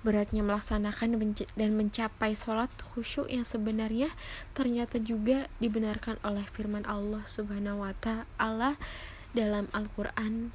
beratnya 0.01 0.41
melaksanakan 0.41 1.17
dan 1.53 1.70
mencapai 1.77 2.34
sholat 2.34 2.74
khusyuk 2.93 3.29
yang 3.29 3.46
sebenarnya 3.46 4.10
ternyata 4.58 4.98
juga 4.98 5.46
dibenarkan 5.62 6.17
oleh 6.25 6.46
firman 6.50 6.84
Allah 6.89 7.22
Subhanahu 7.29 7.86
wa 7.86 7.93
taala 8.01 8.81
dalam 9.38 9.70
Al-Qur'an 9.72 10.50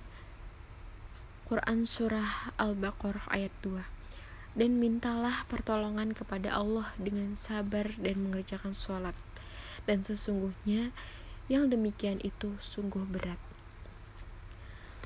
Quran 1.46 1.86
surah 1.86 2.50
Al-Baqarah 2.58 3.30
ayat 3.30 3.54
2 3.62 4.58
dan 4.58 4.82
mintalah 4.82 5.46
pertolongan 5.46 6.10
kepada 6.10 6.50
Allah 6.50 6.90
dengan 6.98 7.38
sabar 7.38 7.92
dan 8.00 8.18
mengerjakan 8.24 8.74
sholat. 8.74 9.14
Dan 9.86 10.02
sesungguhnya 10.02 10.90
yang 11.46 11.70
demikian 11.70 12.18
itu 12.26 12.58
sungguh 12.58 13.06
berat 13.06 13.38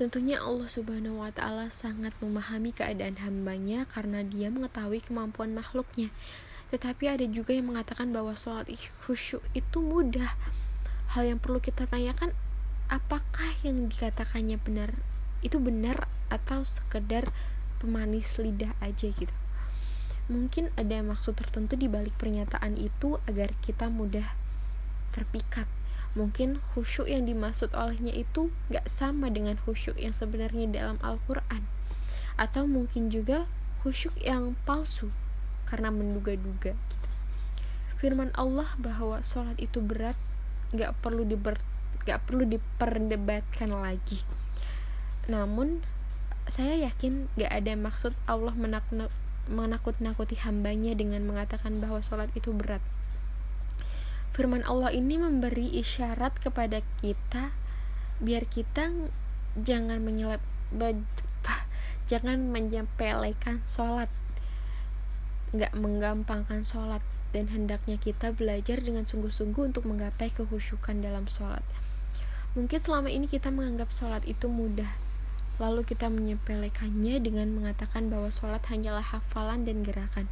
Tentunya 0.01 0.41
Allah 0.41 0.65
Subhanahu 0.65 1.21
wa 1.21 1.29
Ta'ala 1.29 1.69
sangat 1.69 2.17
memahami 2.25 2.73
keadaan 2.73 3.21
hambanya 3.21 3.85
karena 3.85 4.25
Dia 4.25 4.49
mengetahui 4.49 4.97
kemampuan 4.97 5.53
makhluknya. 5.53 6.09
Tetapi 6.73 7.05
ada 7.05 7.21
juga 7.29 7.53
yang 7.53 7.69
mengatakan 7.69 8.09
bahwa 8.09 8.33
sholat 8.33 8.65
khusyuk 9.05 9.45
itu 9.53 9.77
mudah. 9.77 10.33
Hal 11.13 11.29
yang 11.29 11.37
perlu 11.37 11.61
kita 11.61 11.85
tanyakan, 11.85 12.33
apakah 12.89 13.53
yang 13.61 13.93
dikatakannya 13.93 14.57
benar? 14.57 14.97
Itu 15.45 15.61
benar 15.61 16.09
atau 16.33 16.65
sekedar 16.65 17.29
pemanis 17.77 18.41
lidah 18.41 18.73
aja 18.81 19.05
gitu? 19.05 19.35
Mungkin 20.33 20.73
ada 20.81 20.97
maksud 21.05 21.37
tertentu 21.37 21.77
di 21.77 21.85
balik 21.85 22.17
pernyataan 22.17 22.73
itu 22.73 23.21
agar 23.29 23.53
kita 23.61 23.85
mudah 23.85 24.25
terpikat 25.13 25.69
mungkin 26.11 26.59
khusyuk 26.75 27.07
yang 27.07 27.23
dimaksud 27.23 27.71
olehnya 27.71 28.11
itu 28.11 28.51
gak 28.67 28.83
sama 28.91 29.31
dengan 29.31 29.55
khusyuk 29.63 29.95
yang 29.95 30.11
sebenarnya 30.11 30.67
dalam 30.67 30.99
Al-Quran. 30.99 31.63
Atau 32.35 32.67
mungkin 32.67 33.07
juga 33.07 33.47
khusyuk 33.81 34.13
yang 34.19 34.59
palsu 34.67 35.09
karena 35.71 35.87
menduga-duga 35.87 36.75
gitu. 36.75 37.07
firman 37.95 38.35
Allah 38.35 38.67
bahwa 38.75 39.23
sholat 39.23 39.55
itu 39.55 39.79
berat 39.79 40.19
gak 40.75 40.91
perlu 40.99 41.23
diber 41.23 41.57
gak 42.03 42.27
perlu 42.27 42.43
diperdebatkan 42.43 43.71
lagi. 43.71 44.19
Namun 45.29 45.79
saya 46.49 46.75
yakin 46.75 47.31
gak 47.39 47.53
ada 47.53 47.77
maksud 47.77 48.11
Allah 48.27 48.51
menakut-nakuti 49.47 50.35
hambanya 50.43 50.91
dengan 50.97 51.23
mengatakan 51.23 51.79
bahwa 51.79 52.03
sholat 52.03 52.27
itu 52.35 52.51
berat 52.51 52.81
firman 54.31 54.63
Allah 54.63 54.95
ini 54.95 55.19
memberi 55.19 55.75
isyarat 55.75 56.39
kepada 56.39 56.79
kita 57.03 57.51
biar 58.23 58.47
kita 58.47 58.87
jangan 59.59 59.99
menyelep 59.99 60.39
jangan 62.11 62.39
menyepelekan 62.47 63.59
sholat. 63.67 64.07
Nggak 65.51 65.75
menggampangkan 65.75 66.63
sholat. 66.63 67.03
Dan 67.31 67.47
hendaknya 67.47 67.95
kita 67.95 68.35
belajar 68.35 68.83
dengan 68.83 69.07
sungguh-sungguh 69.07 69.71
untuk 69.71 69.87
menggapai 69.87 70.35
kehusukan 70.35 70.99
dalam 70.99 71.31
sholat. 71.31 71.63
Mungkin 72.59 72.75
selama 72.75 73.07
ini 73.07 73.31
kita 73.31 73.47
menganggap 73.47 73.87
sholat 73.95 74.27
itu 74.27 74.51
mudah. 74.51 74.91
Lalu 75.55 75.87
kita 75.87 76.11
menyepelekannya 76.11 77.23
dengan 77.23 77.55
mengatakan 77.55 78.11
bahwa 78.11 78.27
sholat 78.27 78.59
hanyalah 78.67 79.03
hafalan 79.03 79.63
dan 79.63 79.87
gerakan 79.87 80.27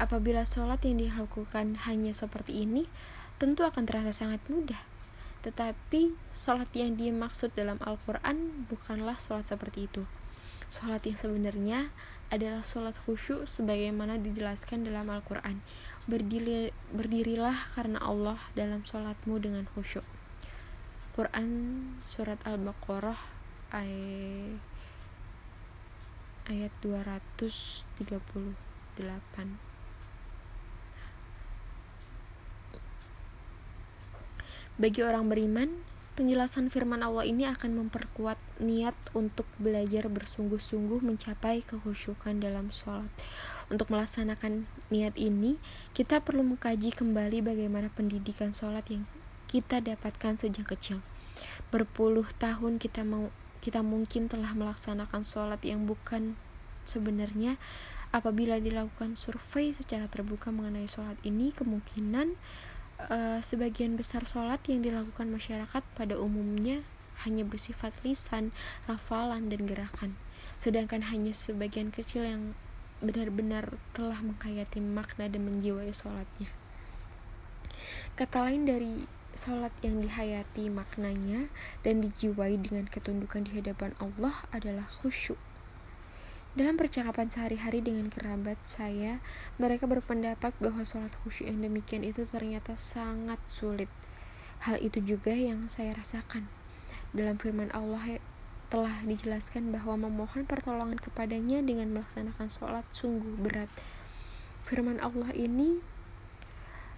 Apabila 0.00 0.44
sholat 0.44 0.80
yang 0.84 1.00
dilakukan 1.00 1.80
hanya 1.88 2.12
seperti 2.12 2.64
ini, 2.64 2.88
tentu 3.36 3.66
akan 3.66 3.84
terasa 3.84 4.14
sangat 4.14 4.40
mudah. 4.46 4.80
Tetapi 5.42 6.14
sholat 6.32 6.70
yang 6.72 6.94
dimaksud 6.94 7.52
dalam 7.58 7.76
Al-Quran 7.82 8.68
bukanlah 8.70 9.18
sholat 9.18 9.50
seperti 9.50 9.90
itu. 9.90 10.06
Sholat 10.70 11.02
yang 11.04 11.18
sebenarnya 11.18 11.90
adalah 12.32 12.64
sholat 12.64 12.96
khusyuk 13.04 13.44
sebagaimana 13.44 14.16
dijelaskan 14.16 14.88
dalam 14.88 15.10
Al-Quran. 15.10 15.60
Berdiri, 16.08 16.72
berdirilah 16.94 17.54
karena 17.76 18.00
Allah 18.00 18.40
dalam 18.56 18.86
sholatmu 18.86 19.36
dengan 19.42 19.68
khusyuk. 19.76 20.06
Quran 21.12 21.84
Surat 22.08 22.40
Al-Baqarah 22.48 23.20
ayat, 23.68 24.56
ayat 26.48 26.72
238 26.80 29.71
Bagi 34.82 34.98
orang 35.06 35.30
beriman, 35.30 35.70
penjelasan 36.18 36.66
firman 36.66 37.06
Allah 37.06 37.22
ini 37.22 37.46
akan 37.46 37.86
memperkuat 37.86 38.34
niat 38.58 38.98
untuk 39.14 39.46
belajar 39.62 40.10
bersungguh-sungguh 40.10 41.06
mencapai 41.06 41.62
kehusukan 41.62 42.42
dalam 42.42 42.74
sholat. 42.74 43.06
Untuk 43.70 43.94
melaksanakan 43.94 44.66
niat 44.90 45.14
ini, 45.14 45.62
kita 45.94 46.18
perlu 46.18 46.42
mengkaji 46.42 46.90
kembali 46.98 47.46
bagaimana 47.46 47.94
pendidikan 47.94 48.50
sholat 48.50 48.82
yang 48.90 49.06
kita 49.46 49.78
dapatkan 49.78 50.34
sejak 50.34 50.66
kecil. 50.74 50.98
Berpuluh 51.70 52.26
tahun 52.42 52.82
kita 52.82 53.06
mau 53.06 53.30
kita 53.62 53.86
mungkin 53.86 54.26
telah 54.26 54.50
melaksanakan 54.50 55.22
sholat 55.22 55.62
yang 55.62 55.86
bukan 55.86 56.34
sebenarnya 56.82 57.54
apabila 58.10 58.58
dilakukan 58.58 59.14
survei 59.14 59.70
secara 59.70 60.10
terbuka 60.10 60.50
mengenai 60.50 60.90
sholat 60.90 61.14
ini 61.22 61.54
kemungkinan 61.54 62.34
uh, 63.08 63.40
sebagian 63.42 63.98
besar 63.98 64.22
sholat 64.28 64.60
yang 64.68 64.84
dilakukan 64.84 65.30
masyarakat 65.32 65.82
pada 65.96 66.14
umumnya 66.18 66.84
hanya 67.22 67.46
bersifat 67.46 67.94
lisan, 68.02 68.50
hafalan, 68.90 69.50
dan 69.50 69.66
gerakan. 69.66 70.18
Sedangkan 70.58 71.06
hanya 71.10 71.30
sebagian 71.30 71.94
kecil 71.94 72.26
yang 72.26 72.42
benar-benar 73.02 73.78
telah 73.94 74.18
menghayati 74.22 74.78
makna 74.78 75.26
dan 75.26 75.42
menjiwai 75.42 75.90
sholatnya. 75.90 76.50
Kata 78.14 78.46
lain 78.46 78.62
dari 78.68 78.94
sholat 79.32 79.72
yang 79.80 79.98
dihayati 80.04 80.68
maknanya 80.68 81.48
dan 81.82 82.04
dijiwai 82.04 82.60
dengan 82.60 82.86
ketundukan 82.86 83.48
di 83.48 83.58
hadapan 83.58 83.96
Allah 83.98 84.44
adalah 84.52 84.86
khusyuk. 85.02 85.40
Dalam 86.52 86.76
percakapan 86.76 87.32
sehari-hari 87.32 87.80
dengan 87.80 88.12
kerabat 88.12 88.60
saya, 88.68 89.24
mereka 89.56 89.88
berpendapat 89.88 90.52
bahwa 90.60 90.84
sholat 90.84 91.08
khusyuk 91.24 91.48
yang 91.48 91.64
demikian 91.64 92.04
itu 92.04 92.28
ternyata 92.28 92.76
sangat 92.76 93.40
sulit. 93.48 93.88
Hal 94.68 94.76
itu 94.84 95.00
juga 95.00 95.32
yang 95.32 95.72
saya 95.72 95.96
rasakan. 95.96 96.52
Dalam 97.16 97.40
firman 97.40 97.72
Allah 97.72 98.20
telah 98.68 99.00
dijelaskan 99.00 99.72
bahwa 99.72 100.04
memohon 100.04 100.44
pertolongan 100.44 101.00
kepadanya 101.00 101.64
dengan 101.64 101.88
melaksanakan 101.96 102.52
sholat 102.52 102.84
sungguh 102.92 103.32
berat. 103.40 103.72
Firman 104.68 105.00
Allah 105.00 105.32
ini 105.32 105.80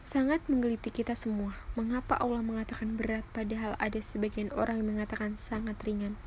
sangat 0.02 0.42
menggeliti 0.50 0.90
kita 0.90 1.14
semua. 1.14 1.54
Mengapa 1.78 2.18
Allah 2.18 2.42
mengatakan 2.42 2.98
berat 2.98 3.22
padahal 3.30 3.78
ada 3.78 4.02
sebagian 4.02 4.50
orang 4.50 4.82
yang 4.82 4.98
mengatakan 4.98 5.38
sangat 5.38 5.78
ringan? 5.86 6.18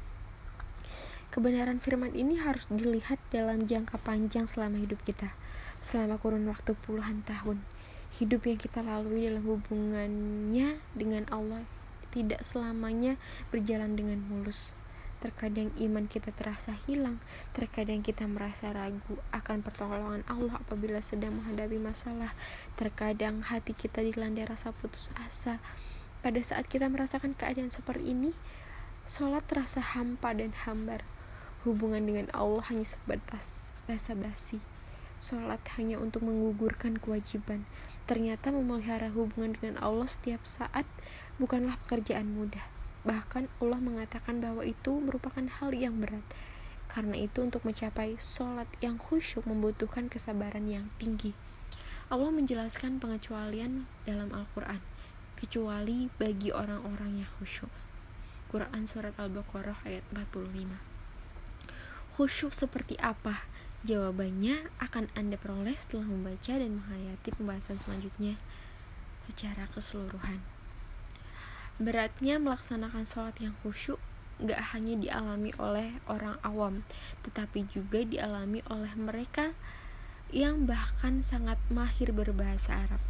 Kebenaran 1.37 1.77
firman 1.77 2.17
ini 2.17 2.41
harus 2.41 2.65
dilihat 2.65 3.21
dalam 3.29 3.69
jangka 3.69 4.01
panjang 4.01 4.49
selama 4.49 4.81
hidup 4.81 4.97
kita, 5.05 5.37
selama 5.77 6.17
kurun 6.17 6.49
waktu 6.49 6.73
puluhan 6.73 7.21
tahun. 7.29 7.61
Hidup 8.09 8.49
yang 8.49 8.57
kita 8.57 8.81
lalui 8.81 9.29
dalam 9.29 9.45
hubungannya 9.45 10.81
dengan 10.97 11.29
Allah 11.29 11.61
tidak 12.09 12.41
selamanya 12.41 13.21
berjalan 13.53 13.93
dengan 13.93 14.17
mulus. 14.25 14.73
Terkadang 15.21 15.69
iman 15.77 16.09
kita 16.09 16.33
terasa 16.33 16.73
hilang, 16.89 17.21
terkadang 17.53 18.01
kita 18.01 18.25
merasa 18.25 18.73
ragu 18.73 19.21
akan 19.29 19.61
pertolongan 19.61 20.25
Allah 20.25 20.57
apabila 20.57 21.05
sedang 21.05 21.37
menghadapi 21.37 21.77
masalah. 21.77 22.33
Terkadang 22.81 23.45
hati 23.45 23.77
kita 23.77 24.01
dilanda 24.01 24.41
rasa 24.41 24.73
putus 24.73 25.13
asa. 25.21 25.61
Pada 26.25 26.41
saat 26.41 26.65
kita 26.65 26.89
merasakan 26.89 27.37
keadaan 27.37 27.69
seperti 27.69 28.09
ini, 28.09 28.33
sholat 29.05 29.45
terasa 29.45 29.85
hampa 29.85 30.33
dan 30.33 30.49
hambar 30.65 31.05
Hubungan 31.67 32.07
dengan 32.07 32.31
Allah 32.31 32.63
hanya 32.71 32.87
sebatas 32.87 33.75
basa-basi. 33.91 34.63
Sholat 35.19 35.59
hanya 35.75 35.99
untuk 35.99 36.23
menggugurkan 36.23 36.95
kewajiban. 36.95 37.67
Ternyata 38.07 38.55
memelihara 38.55 39.11
hubungan 39.11 39.51
dengan 39.59 39.75
Allah 39.83 40.07
setiap 40.07 40.47
saat 40.47 40.87
bukanlah 41.43 41.75
pekerjaan 41.83 42.39
mudah. 42.39 42.63
Bahkan 43.03 43.51
Allah 43.59 43.83
mengatakan 43.83 44.39
bahwa 44.39 44.63
itu 44.63 44.95
merupakan 44.95 45.43
hal 45.43 45.75
yang 45.75 45.99
berat. 45.99 46.23
Karena 46.87 47.19
itu 47.19 47.43
untuk 47.43 47.67
mencapai 47.67 48.15
sholat 48.15 48.71
yang 48.79 48.95
khusyuk 48.95 49.43
membutuhkan 49.43 50.07
kesabaran 50.07 50.71
yang 50.71 50.87
tinggi. 51.03 51.35
Allah 52.07 52.31
menjelaskan 52.31 53.03
pengecualian 53.03 53.91
dalam 54.07 54.31
Al-Quran, 54.31 54.79
kecuali 55.35 56.07
bagi 56.15 56.47
orang-orang 56.55 57.27
yang 57.27 57.31
khusyuk. 57.35 57.75
Quran 58.47 58.87
Surat 58.87 59.11
Al-Baqarah 59.19 59.83
ayat 59.83 60.07
45 60.15 60.96
Khusyuk 62.17 62.49
seperti 62.49 62.97
apa? 62.97 63.45
Jawabannya 63.85 64.73
akan 64.81 65.05
Anda 65.13 65.37
peroleh 65.37 65.77
setelah 65.77 66.09
membaca 66.09 66.49
dan 66.49 66.81
menghayati 66.81 67.29
pembahasan 67.37 67.77
selanjutnya 67.77 68.41
secara 69.29 69.69
keseluruhan. 69.69 70.41
Beratnya 71.77 72.41
melaksanakan 72.41 73.05
sholat 73.05 73.37
yang 73.37 73.53
khusyuk 73.61 74.01
gak 74.41 74.73
hanya 74.73 74.97
dialami 74.97 75.53
oleh 75.61 76.01
orang 76.09 76.41
awam, 76.41 76.81
tetapi 77.21 77.69
juga 77.69 78.01
dialami 78.01 78.65
oleh 78.65 78.97
mereka 78.97 79.53
yang 80.33 80.65
bahkan 80.65 81.21
sangat 81.21 81.61
mahir 81.69 82.17
berbahasa 82.17 82.89
Arab. 82.89 83.01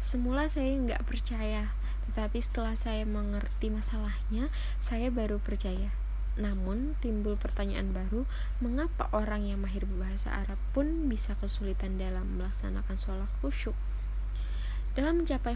Semula 0.00 0.48
saya 0.48 0.80
nggak 0.80 1.04
percaya, 1.04 1.76
tetapi 2.08 2.40
setelah 2.40 2.72
saya 2.72 3.04
mengerti 3.04 3.68
masalahnya, 3.68 4.48
saya 4.80 5.12
baru 5.12 5.36
percaya. 5.36 5.92
Namun, 6.40 6.96
timbul 7.04 7.36
pertanyaan 7.36 7.92
baru, 7.92 8.24
mengapa 8.64 9.12
orang 9.12 9.44
yang 9.44 9.60
mahir 9.60 9.84
berbahasa 9.84 10.32
Arab 10.32 10.56
pun 10.72 11.12
bisa 11.12 11.36
kesulitan 11.36 12.00
dalam 12.00 12.40
melaksanakan 12.40 12.96
sholat 12.96 13.28
khusyuk? 13.44 13.76
Dalam 14.96 15.24
mencapai 15.24 15.52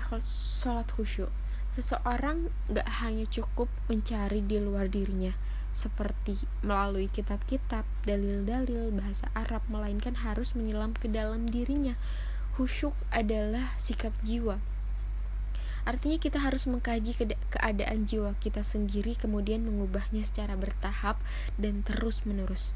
sholat 0.61 0.89
khusyuk, 0.93 1.33
seseorang 1.73 2.53
gak 2.69 2.89
hanya 3.01 3.25
cukup 3.29 3.73
mencari 3.89 4.45
di 4.45 4.61
luar 4.61 4.93
dirinya, 4.93 5.33
seperti 5.77 6.41
melalui 6.65 7.09
kitab-kitab, 7.09 7.85
dalil-dalil, 8.05 8.93
bahasa 8.93 9.29
Arab, 9.37 9.65
melainkan 9.69 10.17
harus 10.25 10.57
menyelam 10.57 10.97
ke 10.97 11.09
dalam 11.09 11.45
dirinya. 11.49 11.97
Khusyuk 12.57 12.97
adalah 13.13 13.77
sikap 13.77 14.17
jiwa. 14.25 14.57
Artinya 15.87 16.19
kita 16.19 16.43
harus 16.43 16.67
mengkaji 16.67 17.15
keadaan 17.55 18.11
jiwa 18.11 18.35
kita 18.43 18.67
sendiri 18.67 19.15
kemudian 19.15 19.63
mengubahnya 19.63 20.27
secara 20.27 20.59
bertahap 20.59 21.17
dan 21.57 21.87
terus-menerus. 21.87 22.75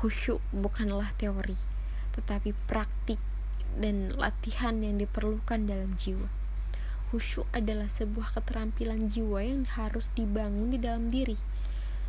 Khusyuk 0.00 0.40
bukanlah 0.50 1.12
teori, 1.20 1.60
tetapi 2.16 2.56
praktik 2.64 3.20
dan 3.76 4.16
latihan 4.16 4.80
yang 4.80 4.96
diperlukan 4.96 5.68
dalam 5.68 5.94
jiwa. 6.00 6.32
Khusyuk 7.12 7.44
adalah 7.52 7.92
sebuah 7.92 8.34
keterampilan 8.34 9.12
jiwa 9.12 9.44
yang 9.44 9.68
harus 9.68 10.08
dibangun 10.16 10.72
di 10.72 10.78
dalam 10.80 11.12
diri 11.12 11.36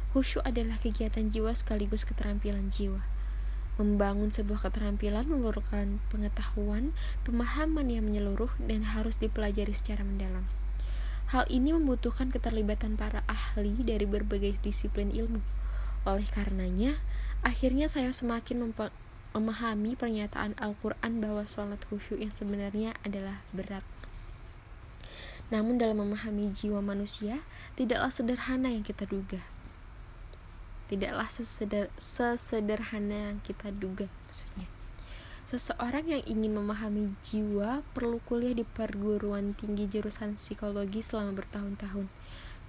Khusyuk 0.09 0.41
adalah 0.41 0.81
kegiatan 0.81 1.29
jiwa 1.29 1.53
sekaligus 1.53 2.01
keterampilan 2.01 2.73
jiwa. 2.73 3.05
Membangun 3.79 4.27
sebuah 4.27 4.67
keterampilan 4.67 5.23
memerlukan 5.31 6.03
pengetahuan, 6.11 6.91
pemahaman 7.23 7.87
yang 7.87 8.03
menyeluruh, 8.03 8.51
dan 8.59 8.83
harus 8.83 9.15
dipelajari 9.15 9.71
secara 9.71 10.03
mendalam. 10.03 10.43
Hal 11.31 11.47
ini 11.47 11.71
membutuhkan 11.71 12.27
keterlibatan 12.27 12.99
para 12.99 13.23
ahli 13.23 13.79
dari 13.87 14.03
berbagai 14.03 14.59
disiplin 14.59 15.15
ilmu. 15.15 15.39
Oleh 16.03 16.27
karenanya, 16.27 16.99
akhirnya 17.39 17.87
saya 17.87 18.11
semakin 18.11 18.75
memahami 19.31 19.95
pernyataan 19.95 20.59
Al-Quran 20.59 21.23
bahwa 21.23 21.47
sholat 21.47 21.79
khusyuk 21.87 22.19
yang 22.19 22.35
sebenarnya 22.35 22.99
adalah 23.07 23.39
berat. 23.55 23.87
Namun 25.55 25.79
dalam 25.79 26.03
memahami 26.03 26.51
jiwa 26.51 26.83
manusia, 26.83 27.47
tidaklah 27.79 28.11
sederhana 28.11 28.75
yang 28.75 28.83
kita 28.83 29.07
duga 29.07 29.39
tidaklah 30.89 31.29
seseder, 31.29 31.93
sesederhana 31.95 33.31
yang 33.31 33.39
kita 33.45 33.69
duga 33.69 34.09
maksudnya. 34.25 34.67
Seseorang 35.49 36.05
yang 36.05 36.23
ingin 36.29 36.53
memahami 36.53 37.17
jiwa 37.25 37.81
perlu 37.97 38.21
kuliah 38.25 38.53
di 38.53 38.61
perguruan 38.61 39.57
tinggi 39.57 39.89
jurusan 39.89 40.37
psikologi 40.37 41.01
selama 41.01 41.41
bertahun-tahun. 41.41 42.05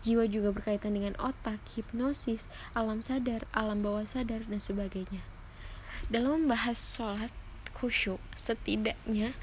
Jiwa 0.01 0.25
juga 0.25 0.49
berkaitan 0.49 0.97
dengan 0.97 1.13
otak 1.21 1.61
hipnosis 1.77 2.49
alam 2.73 3.05
sadar 3.05 3.45
alam 3.53 3.85
bawah 3.85 4.09
sadar 4.09 4.49
dan 4.49 4.57
sebagainya. 4.65 5.21
Dalam 6.09 6.49
membahas 6.49 6.81
sholat 6.81 7.29
khusyuk 7.77 8.17
setidaknya 8.33 9.37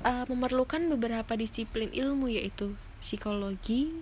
uh, 0.00 0.24
memerlukan 0.28 0.80
beberapa 0.88 1.36
disiplin 1.36 1.92
ilmu 1.92 2.32
yaitu 2.32 2.80
psikologi, 2.96 3.92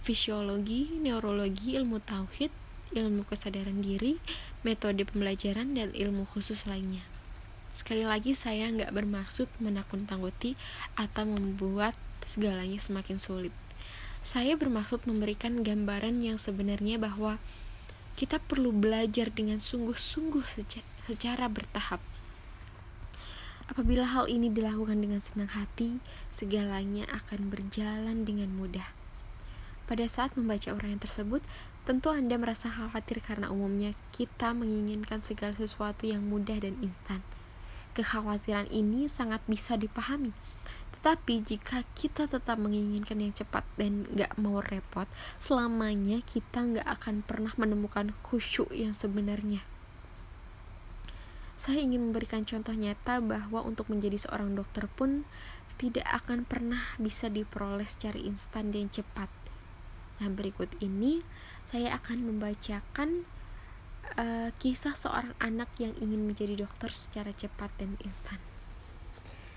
fisiologi, 0.00 0.88
neurologi, 1.00 1.76
ilmu 1.76 2.00
tauhid, 2.00 2.48
ilmu 2.94 3.26
kesadaran 3.26 3.82
diri, 3.82 4.22
metode 4.62 5.02
pembelajaran, 5.08 5.74
dan 5.74 5.90
ilmu 5.96 6.28
khusus 6.28 6.68
lainnya. 6.68 7.02
Sekali 7.76 8.08
lagi 8.08 8.32
saya 8.32 8.72
nggak 8.72 8.94
bermaksud 8.94 9.50
menakut-takuti 9.60 10.56
atau 10.96 11.28
membuat 11.28 11.92
segalanya 12.24 12.80
semakin 12.80 13.20
sulit. 13.20 13.54
Saya 14.24 14.58
bermaksud 14.58 15.06
memberikan 15.06 15.62
gambaran 15.62 16.18
yang 16.24 16.40
sebenarnya 16.40 16.98
bahwa 16.98 17.38
kita 18.16 18.40
perlu 18.40 18.72
belajar 18.72 19.28
dengan 19.28 19.60
sungguh-sungguh 19.60 20.42
secara 21.04 21.46
bertahap. 21.52 22.00
Apabila 23.68 24.08
hal 24.08 24.30
ini 24.32 24.48
dilakukan 24.48 25.02
dengan 25.04 25.20
senang 25.20 25.52
hati, 25.52 26.00
segalanya 26.32 27.04
akan 27.12 27.52
berjalan 27.52 28.24
dengan 28.24 28.50
mudah. 28.56 28.88
Pada 29.84 30.06
saat 30.08 30.34
membaca 30.34 30.72
orang 30.72 30.96
yang 30.96 31.02
tersebut, 31.02 31.44
Tentu 31.86 32.10
Anda 32.10 32.34
merasa 32.34 32.66
khawatir 32.66 33.22
karena 33.22 33.46
umumnya 33.46 33.94
kita 34.10 34.50
menginginkan 34.50 35.22
segala 35.22 35.54
sesuatu 35.54 36.02
yang 36.02 36.26
mudah 36.26 36.58
dan 36.58 36.74
instan. 36.82 37.22
Kekhawatiran 37.94 38.66
ini 38.74 39.06
sangat 39.06 39.38
bisa 39.46 39.78
dipahami. 39.78 40.34
Tetapi 40.98 41.46
jika 41.46 41.86
kita 41.94 42.26
tetap 42.26 42.58
menginginkan 42.58 43.22
yang 43.22 43.30
cepat 43.30 43.62
dan 43.78 44.02
gak 44.18 44.34
mau 44.34 44.58
repot, 44.58 45.06
selamanya 45.38 46.26
kita 46.26 46.66
gak 46.66 46.88
akan 46.98 47.22
pernah 47.22 47.54
menemukan 47.54 48.10
khusyuk 48.26 48.74
yang 48.74 48.90
sebenarnya. 48.90 49.62
Saya 51.54 51.86
ingin 51.86 52.10
memberikan 52.10 52.42
contoh 52.42 52.74
nyata 52.74 53.22
bahwa 53.22 53.62
untuk 53.62 53.86
menjadi 53.94 54.18
seorang 54.26 54.58
dokter 54.58 54.90
pun 54.90 55.22
tidak 55.78 56.10
akan 56.10 56.42
pernah 56.42 56.98
bisa 56.98 57.30
diperoleh 57.30 57.86
secara 57.86 58.18
instan 58.18 58.74
dan 58.74 58.90
cepat. 58.90 59.30
Nah, 60.18 60.32
berikut 60.32 60.72
ini 60.80 61.20
saya 61.66 61.98
akan 61.98 62.30
membacakan 62.30 63.26
uh, 64.14 64.54
kisah 64.62 64.94
seorang 64.94 65.34
anak 65.42 65.66
yang 65.82 65.92
ingin 65.98 66.30
menjadi 66.30 66.54
dokter 66.62 66.94
secara 66.94 67.34
cepat 67.34 67.74
dan 67.76 67.98
instan. 68.06 68.38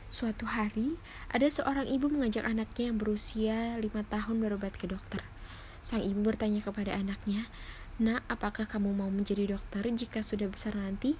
Suatu 0.09 0.49
hari, 0.49 0.97
ada 1.29 1.45
seorang 1.45 1.85
ibu 1.85 2.09
mengajak 2.09 2.41
anaknya 2.41 2.89
yang 2.89 2.97
berusia 2.97 3.77
lima 3.77 4.01
tahun 4.09 4.41
berobat 4.41 4.73
ke 4.73 4.89
dokter. 4.89 5.21
Sang 5.85 6.01
ibu 6.01 6.25
bertanya 6.25 6.65
kepada 6.65 6.97
anaknya, 6.97 7.45
Nak, 8.01 8.25
apakah 8.25 8.65
kamu 8.65 8.95
mau 8.97 9.11
menjadi 9.13 9.53
dokter 9.53 9.85
jika 9.85 10.25
sudah 10.25 10.49
besar 10.49 10.73
nanti? 10.73 11.13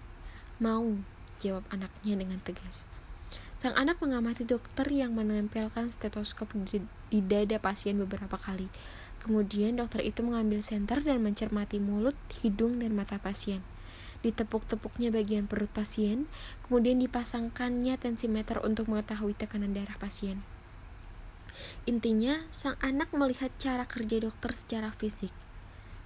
Mau, 0.58 0.98
jawab 1.38 1.70
anaknya 1.70 2.18
dengan 2.18 2.42
tegas. 2.42 2.90
Sang 3.60 3.76
anak 3.76 4.02
mengamati 4.02 4.48
dokter 4.48 4.88
yang 4.88 5.14
menempelkan 5.14 5.92
stetoskop 5.92 6.50
di 6.66 7.20
dada 7.20 7.60
pasien 7.60 8.00
beberapa 8.00 8.40
kali. 8.40 8.72
Kemudian 9.20 9.76
dokter 9.76 10.04
itu 10.04 10.24
mengambil 10.24 10.64
senter 10.64 11.04
dan 11.04 11.20
mencermati 11.20 11.78
mulut, 11.78 12.16
hidung, 12.40 12.80
dan 12.80 12.96
mata 12.96 13.20
pasien. 13.20 13.60
Ditepuk-tepuknya 14.20 15.12
bagian 15.16 15.48
perut 15.48 15.72
pasien, 15.72 16.28
kemudian 16.68 17.00
dipasangkannya 17.00 17.96
tensimeter 18.00 18.60
untuk 18.64 18.92
mengetahui 18.92 19.36
tekanan 19.36 19.72
darah 19.72 19.96
pasien. 19.96 20.44
Intinya, 21.88 22.48
sang 22.52 22.80
anak 22.80 23.12
melihat 23.12 23.52
cara 23.60 23.84
kerja 23.84 24.24
dokter 24.24 24.52
secara 24.56 24.92
fisik. 24.96 25.32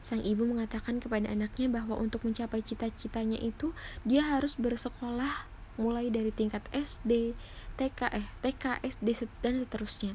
Sang 0.04 0.19
ibu 0.19 0.43
mengatakan 0.43 0.99
kepada 0.99 1.30
anaknya 1.30 1.71
bahwa 1.71 1.95
untuk 1.95 2.28
mencapai 2.28 2.60
cita-citanya 2.60 3.39
itu, 3.39 3.71
dia 4.04 4.26
harus 4.26 4.60
bersekolah 4.60 5.47
mulai 5.78 6.13
dari 6.13 6.30
tingkat 6.30 6.62
SD, 6.69 7.34
TK, 7.80 7.99
eh, 8.13 8.28
TK, 8.45 8.84
SD, 8.84 9.26
dan 9.41 9.58
seterusnya. 9.58 10.13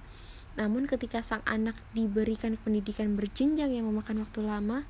Namun 0.59 0.91
ketika 0.91 1.23
sang 1.23 1.47
anak 1.47 1.79
diberikan 1.95 2.59
pendidikan 2.59 3.15
berjenjang 3.15 3.71
yang 3.71 3.87
memakan 3.87 4.27
waktu 4.27 4.43
lama, 4.43 4.83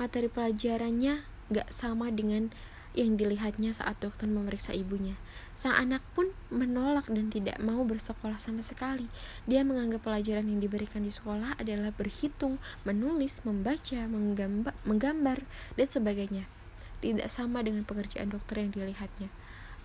materi 0.00 0.32
pelajarannya 0.32 1.28
gak 1.52 1.68
sama 1.68 2.08
dengan 2.08 2.48
yang 2.96 3.14
dilihatnya 3.14 3.70
saat 3.70 4.00
dokter 4.02 4.26
memeriksa 4.26 4.74
ibunya. 4.74 5.14
Sang 5.54 5.76
anak 5.76 6.02
pun 6.16 6.32
menolak 6.48 7.06
dan 7.06 7.28
tidak 7.28 7.60
mau 7.62 7.84
bersekolah 7.84 8.40
sama 8.40 8.64
sekali. 8.64 9.06
Dia 9.46 9.62
menganggap 9.62 10.02
pelajaran 10.02 10.48
yang 10.48 10.58
diberikan 10.58 11.04
di 11.04 11.12
sekolah 11.12 11.60
adalah 11.60 11.94
berhitung, 11.94 12.58
menulis, 12.82 13.44
membaca, 13.46 14.00
menggambar, 14.08 14.74
menggambar 14.88 15.38
dan 15.76 15.86
sebagainya. 15.86 16.44
Tidak 17.04 17.28
sama 17.30 17.62
dengan 17.62 17.86
pekerjaan 17.86 18.32
dokter 18.32 18.64
yang 18.64 18.72
dilihatnya. 18.74 19.30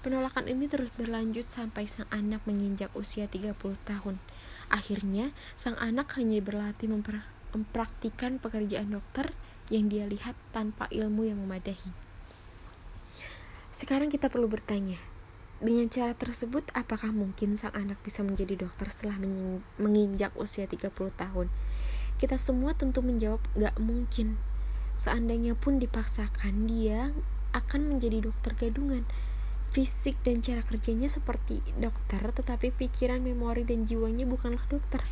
Penolakan 0.02 0.46
ini 0.46 0.70
terus 0.70 0.90
berlanjut 0.94 1.50
sampai 1.50 1.90
sang 1.90 2.06
anak 2.14 2.42
menginjak 2.46 2.94
usia 2.94 3.26
30 3.26 3.58
tahun. 3.86 4.22
Akhirnya, 4.70 5.32
sang 5.54 5.78
anak 5.78 6.16
hanya 6.18 6.42
berlatih 6.42 6.90
mempraktikkan 6.90 8.42
pekerjaan 8.42 8.94
dokter 8.94 9.32
yang 9.74 9.90
dia 9.90 10.06
lihat 10.06 10.38
tanpa 10.54 10.86
ilmu 10.94 11.26
yang 11.26 11.42
memadahi. 11.42 11.90
Sekarang 13.74 14.08
kita 14.08 14.32
perlu 14.32 14.48
bertanya, 14.48 14.98
dengan 15.64 15.88
cara 15.88 16.12
tersebut 16.12 16.68
apakah 16.76 17.16
mungkin 17.16 17.56
sang 17.56 17.72
anak 17.74 17.98
bisa 18.04 18.22
menjadi 18.22 18.68
dokter 18.68 18.92
setelah 18.92 19.18
menginjak 19.80 20.36
usia 20.36 20.68
30 20.68 20.92
tahun? 21.16 21.48
Kita 22.16 22.36
semua 22.40 22.76
tentu 22.76 23.04
menjawab 23.04 23.44
gak 23.56 23.76
mungkin. 23.80 24.40
Seandainya 24.96 25.60
pun 25.60 25.80
dipaksakan, 25.80 26.72
dia 26.72 27.12
akan 27.52 27.96
menjadi 27.96 28.32
dokter 28.32 28.56
gadungan 28.56 29.08
fisik 29.76 30.16
dan 30.24 30.40
cara 30.40 30.64
kerjanya 30.64 31.12
seperti 31.12 31.60
dokter, 31.76 32.24
tetapi 32.24 32.72
pikiran, 32.72 33.20
memori, 33.20 33.68
dan 33.68 33.84
jiwanya 33.84 34.24
bukanlah 34.24 34.64
dokter. 34.72 35.04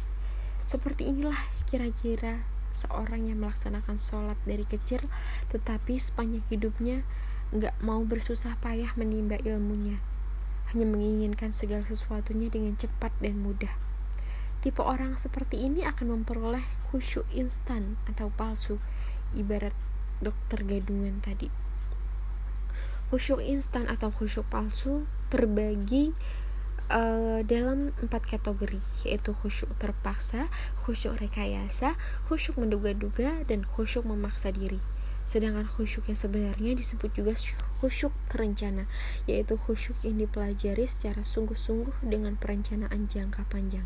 Seperti 0.63 1.11
inilah 1.11 1.35
kira-kira 1.67 2.47
seorang 2.71 3.27
yang 3.27 3.43
melaksanakan 3.43 3.99
sholat 3.99 4.39
dari 4.47 4.63
kecil, 4.63 5.03
tetapi 5.51 5.99
sepanjang 5.99 6.47
hidupnya 6.47 7.03
nggak 7.51 7.75
mau 7.83 8.07
bersusah 8.07 8.55
payah 8.63 8.95
menimba 8.95 9.35
ilmunya, 9.43 9.99
hanya 10.71 10.87
menginginkan 10.87 11.51
segala 11.51 11.83
sesuatunya 11.83 12.47
dengan 12.47 12.79
cepat 12.79 13.11
dan 13.19 13.43
mudah. 13.43 13.75
Tipe 14.63 14.79
orang 14.79 15.19
seperti 15.19 15.59
ini 15.59 15.83
akan 15.83 16.23
memperoleh 16.23 16.63
khusyuk 16.87 17.27
instan 17.35 17.99
atau 18.07 18.31
palsu, 18.31 18.79
ibarat 19.35 19.75
dokter 20.23 20.63
gadungan 20.63 21.19
tadi. 21.19 21.62
Khusyuk 23.13 23.45
instan 23.45 23.85
atau 23.85 24.09
khusyuk 24.09 24.49
palsu 24.49 25.05
terbagi 25.29 26.17
uh, 26.89 27.45
dalam 27.45 27.93
empat 28.01 28.25
kategori 28.25 28.81
yaitu 29.05 29.37
khusyuk 29.37 29.69
terpaksa, 29.77 30.49
khusyuk 30.81 31.21
rekayasa, 31.21 31.93
khusyuk 32.25 32.57
menduga-duga, 32.57 33.45
dan 33.45 33.69
khusyuk 33.69 34.09
memaksa 34.09 34.49
diri. 34.49 34.81
Sedangkan 35.29 35.69
khusyuk 35.69 36.09
yang 36.09 36.17
sebenarnya 36.17 36.73
disebut 36.73 37.13
juga 37.13 37.37
khusyuk 37.77 38.17
terencana, 38.33 38.89
yaitu 39.29 39.61
khusyuk 39.61 40.01
yang 40.01 40.17
dipelajari 40.17 40.89
secara 40.89 41.21
sungguh-sungguh 41.21 42.01
dengan 42.01 42.33
perencanaan 42.33 43.05
jangka 43.05 43.45
panjang. 43.45 43.85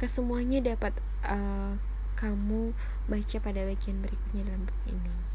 Kesemuanya 0.00 0.64
dapat 0.64 0.96
uh, 1.28 1.76
kamu 2.16 2.72
baca 3.04 3.36
pada 3.36 3.68
bagian 3.68 4.00
berikutnya 4.00 4.48
dalam 4.48 4.64
buku 4.64 4.96
ini. 4.96 5.29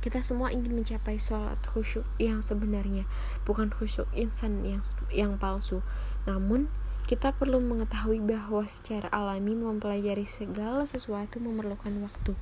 Kita 0.00 0.24
semua 0.24 0.48
ingin 0.48 0.72
mencapai 0.72 1.20
sholat 1.20 1.60
khusyuk 1.68 2.08
yang 2.16 2.40
sebenarnya, 2.40 3.04
bukan 3.44 3.68
khusyuk 3.68 4.08
insan 4.16 4.64
yang 4.64 4.80
yang 5.12 5.36
palsu. 5.36 5.84
Namun, 6.24 6.72
kita 7.04 7.36
perlu 7.36 7.60
mengetahui 7.60 8.22
bahwa 8.24 8.64
secara 8.64 9.12
alami 9.12 9.52
mempelajari 9.52 10.24
segala 10.24 10.88
sesuatu 10.88 11.36
memerlukan 11.36 11.92
waktu. 12.00 12.32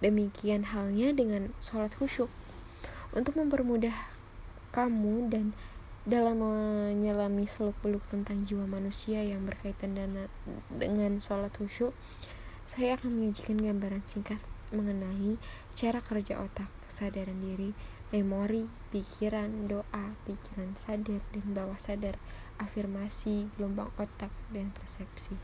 Demikian 0.00 0.72
halnya 0.72 1.12
dengan 1.12 1.52
sholat 1.60 1.92
khusyuk. 1.98 2.32
Untuk 3.12 3.36
mempermudah 3.36 3.92
kamu 4.72 5.28
dan 5.28 5.52
dalam 6.08 6.40
menyelami 6.40 7.44
seluk-beluk 7.44 8.02
tentang 8.08 8.42
jiwa 8.42 8.64
manusia 8.64 9.20
yang 9.22 9.44
berkaitan 9.44 9.94
dengan 10.72 11.12
sholat 11.20 11.52
khusyuk, 11.54 11.92
saya 12.64 12.96
akan 12.96 13.20
menyajikan 13.20 13.60
gambaran 13.60 14.00
singkat 14.08 14.40
mengenai 14.72 15.36
cara 15.72 16.00
kerja 16.04 16.38
otak, 16.38 16.68
kesadaran 16.86 17.40
diri, 17.40 17.72
memori, 18.12 18.68
pikiran, 18.92 19.68
doa, 19.68 20.16
pikiran 20.28 20.76
sadar 20.76 21.24
dan 21.32 21.46
bawah 21.56 21.80
sadar, 21.80 22.20
afirmasi, 22.60 23.48
gelombang 23.56 23.88
otak, 23.96 24.30
dan 24.52 24.68
persepsi 24.76 25.34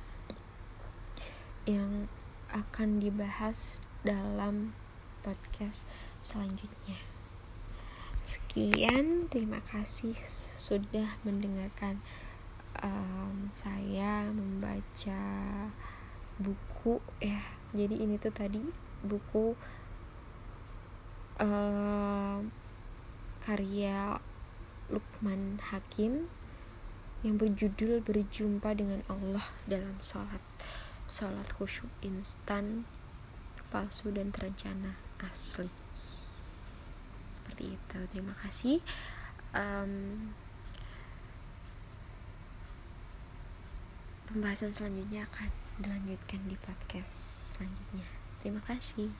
yang 1.68 2.08
akan 2.48 2.96
dibahas 2.96 3.84
dalam 4.00 4.72
podcast 5.20 5.84
selanjutnya. 6.24 6.96
Sekian, 8.24 9.28
terima 9.28 9.60
kasih 9.64 10.16
sudah 10.56 11.20
mendengarkan 11.24 12.00
um, 12.84 13.48
saya 13.56 14.28
membaca 14.32 15.20
buku 16.40 17.00
ya. 17.20 17.40
Jadi 17.72 18.04
ini 18.04 18.16
tuh 18.16 18.32
tadi 18.32 18.60
buku 19.04 19.52
uh, 21.38 22.42
karya 23.42 24.20
Lukman 24.88 25.60
Hakim 25.72 26.28
yang 27.26 27.34
berjudul 27.34 28.00
berjumpa 28.02 28.78
dengan 28.78 29.02
Allah 29.10 29.42
dalam 29.66 29.98
sholat. 29.98 30.42
Sholat 31.08 31.48
khusyuk 31.56 31.90
instan 32.04 32.86
palsu 33.68 34.12
dan 34.14 34.30
terencana 34.30 34.96
asli. 35.20 35.68
Seperti 37.34 37.74
itu. 37.74 37.98
Terima 38.12 38.34
kasih. 38.44 38.78
Um, 39.52 40.32
pembahasan 44.28 44.70
selanjutnya 44.70 45.24
akan 45.26 45.48
dilanjutkan 45.80 46.40
di 46.46 46.56
podcast 46.60 47.12
selanjutnya. 47.56 48.06
Terima 48.44 48.62
kasih. 48.62 49.10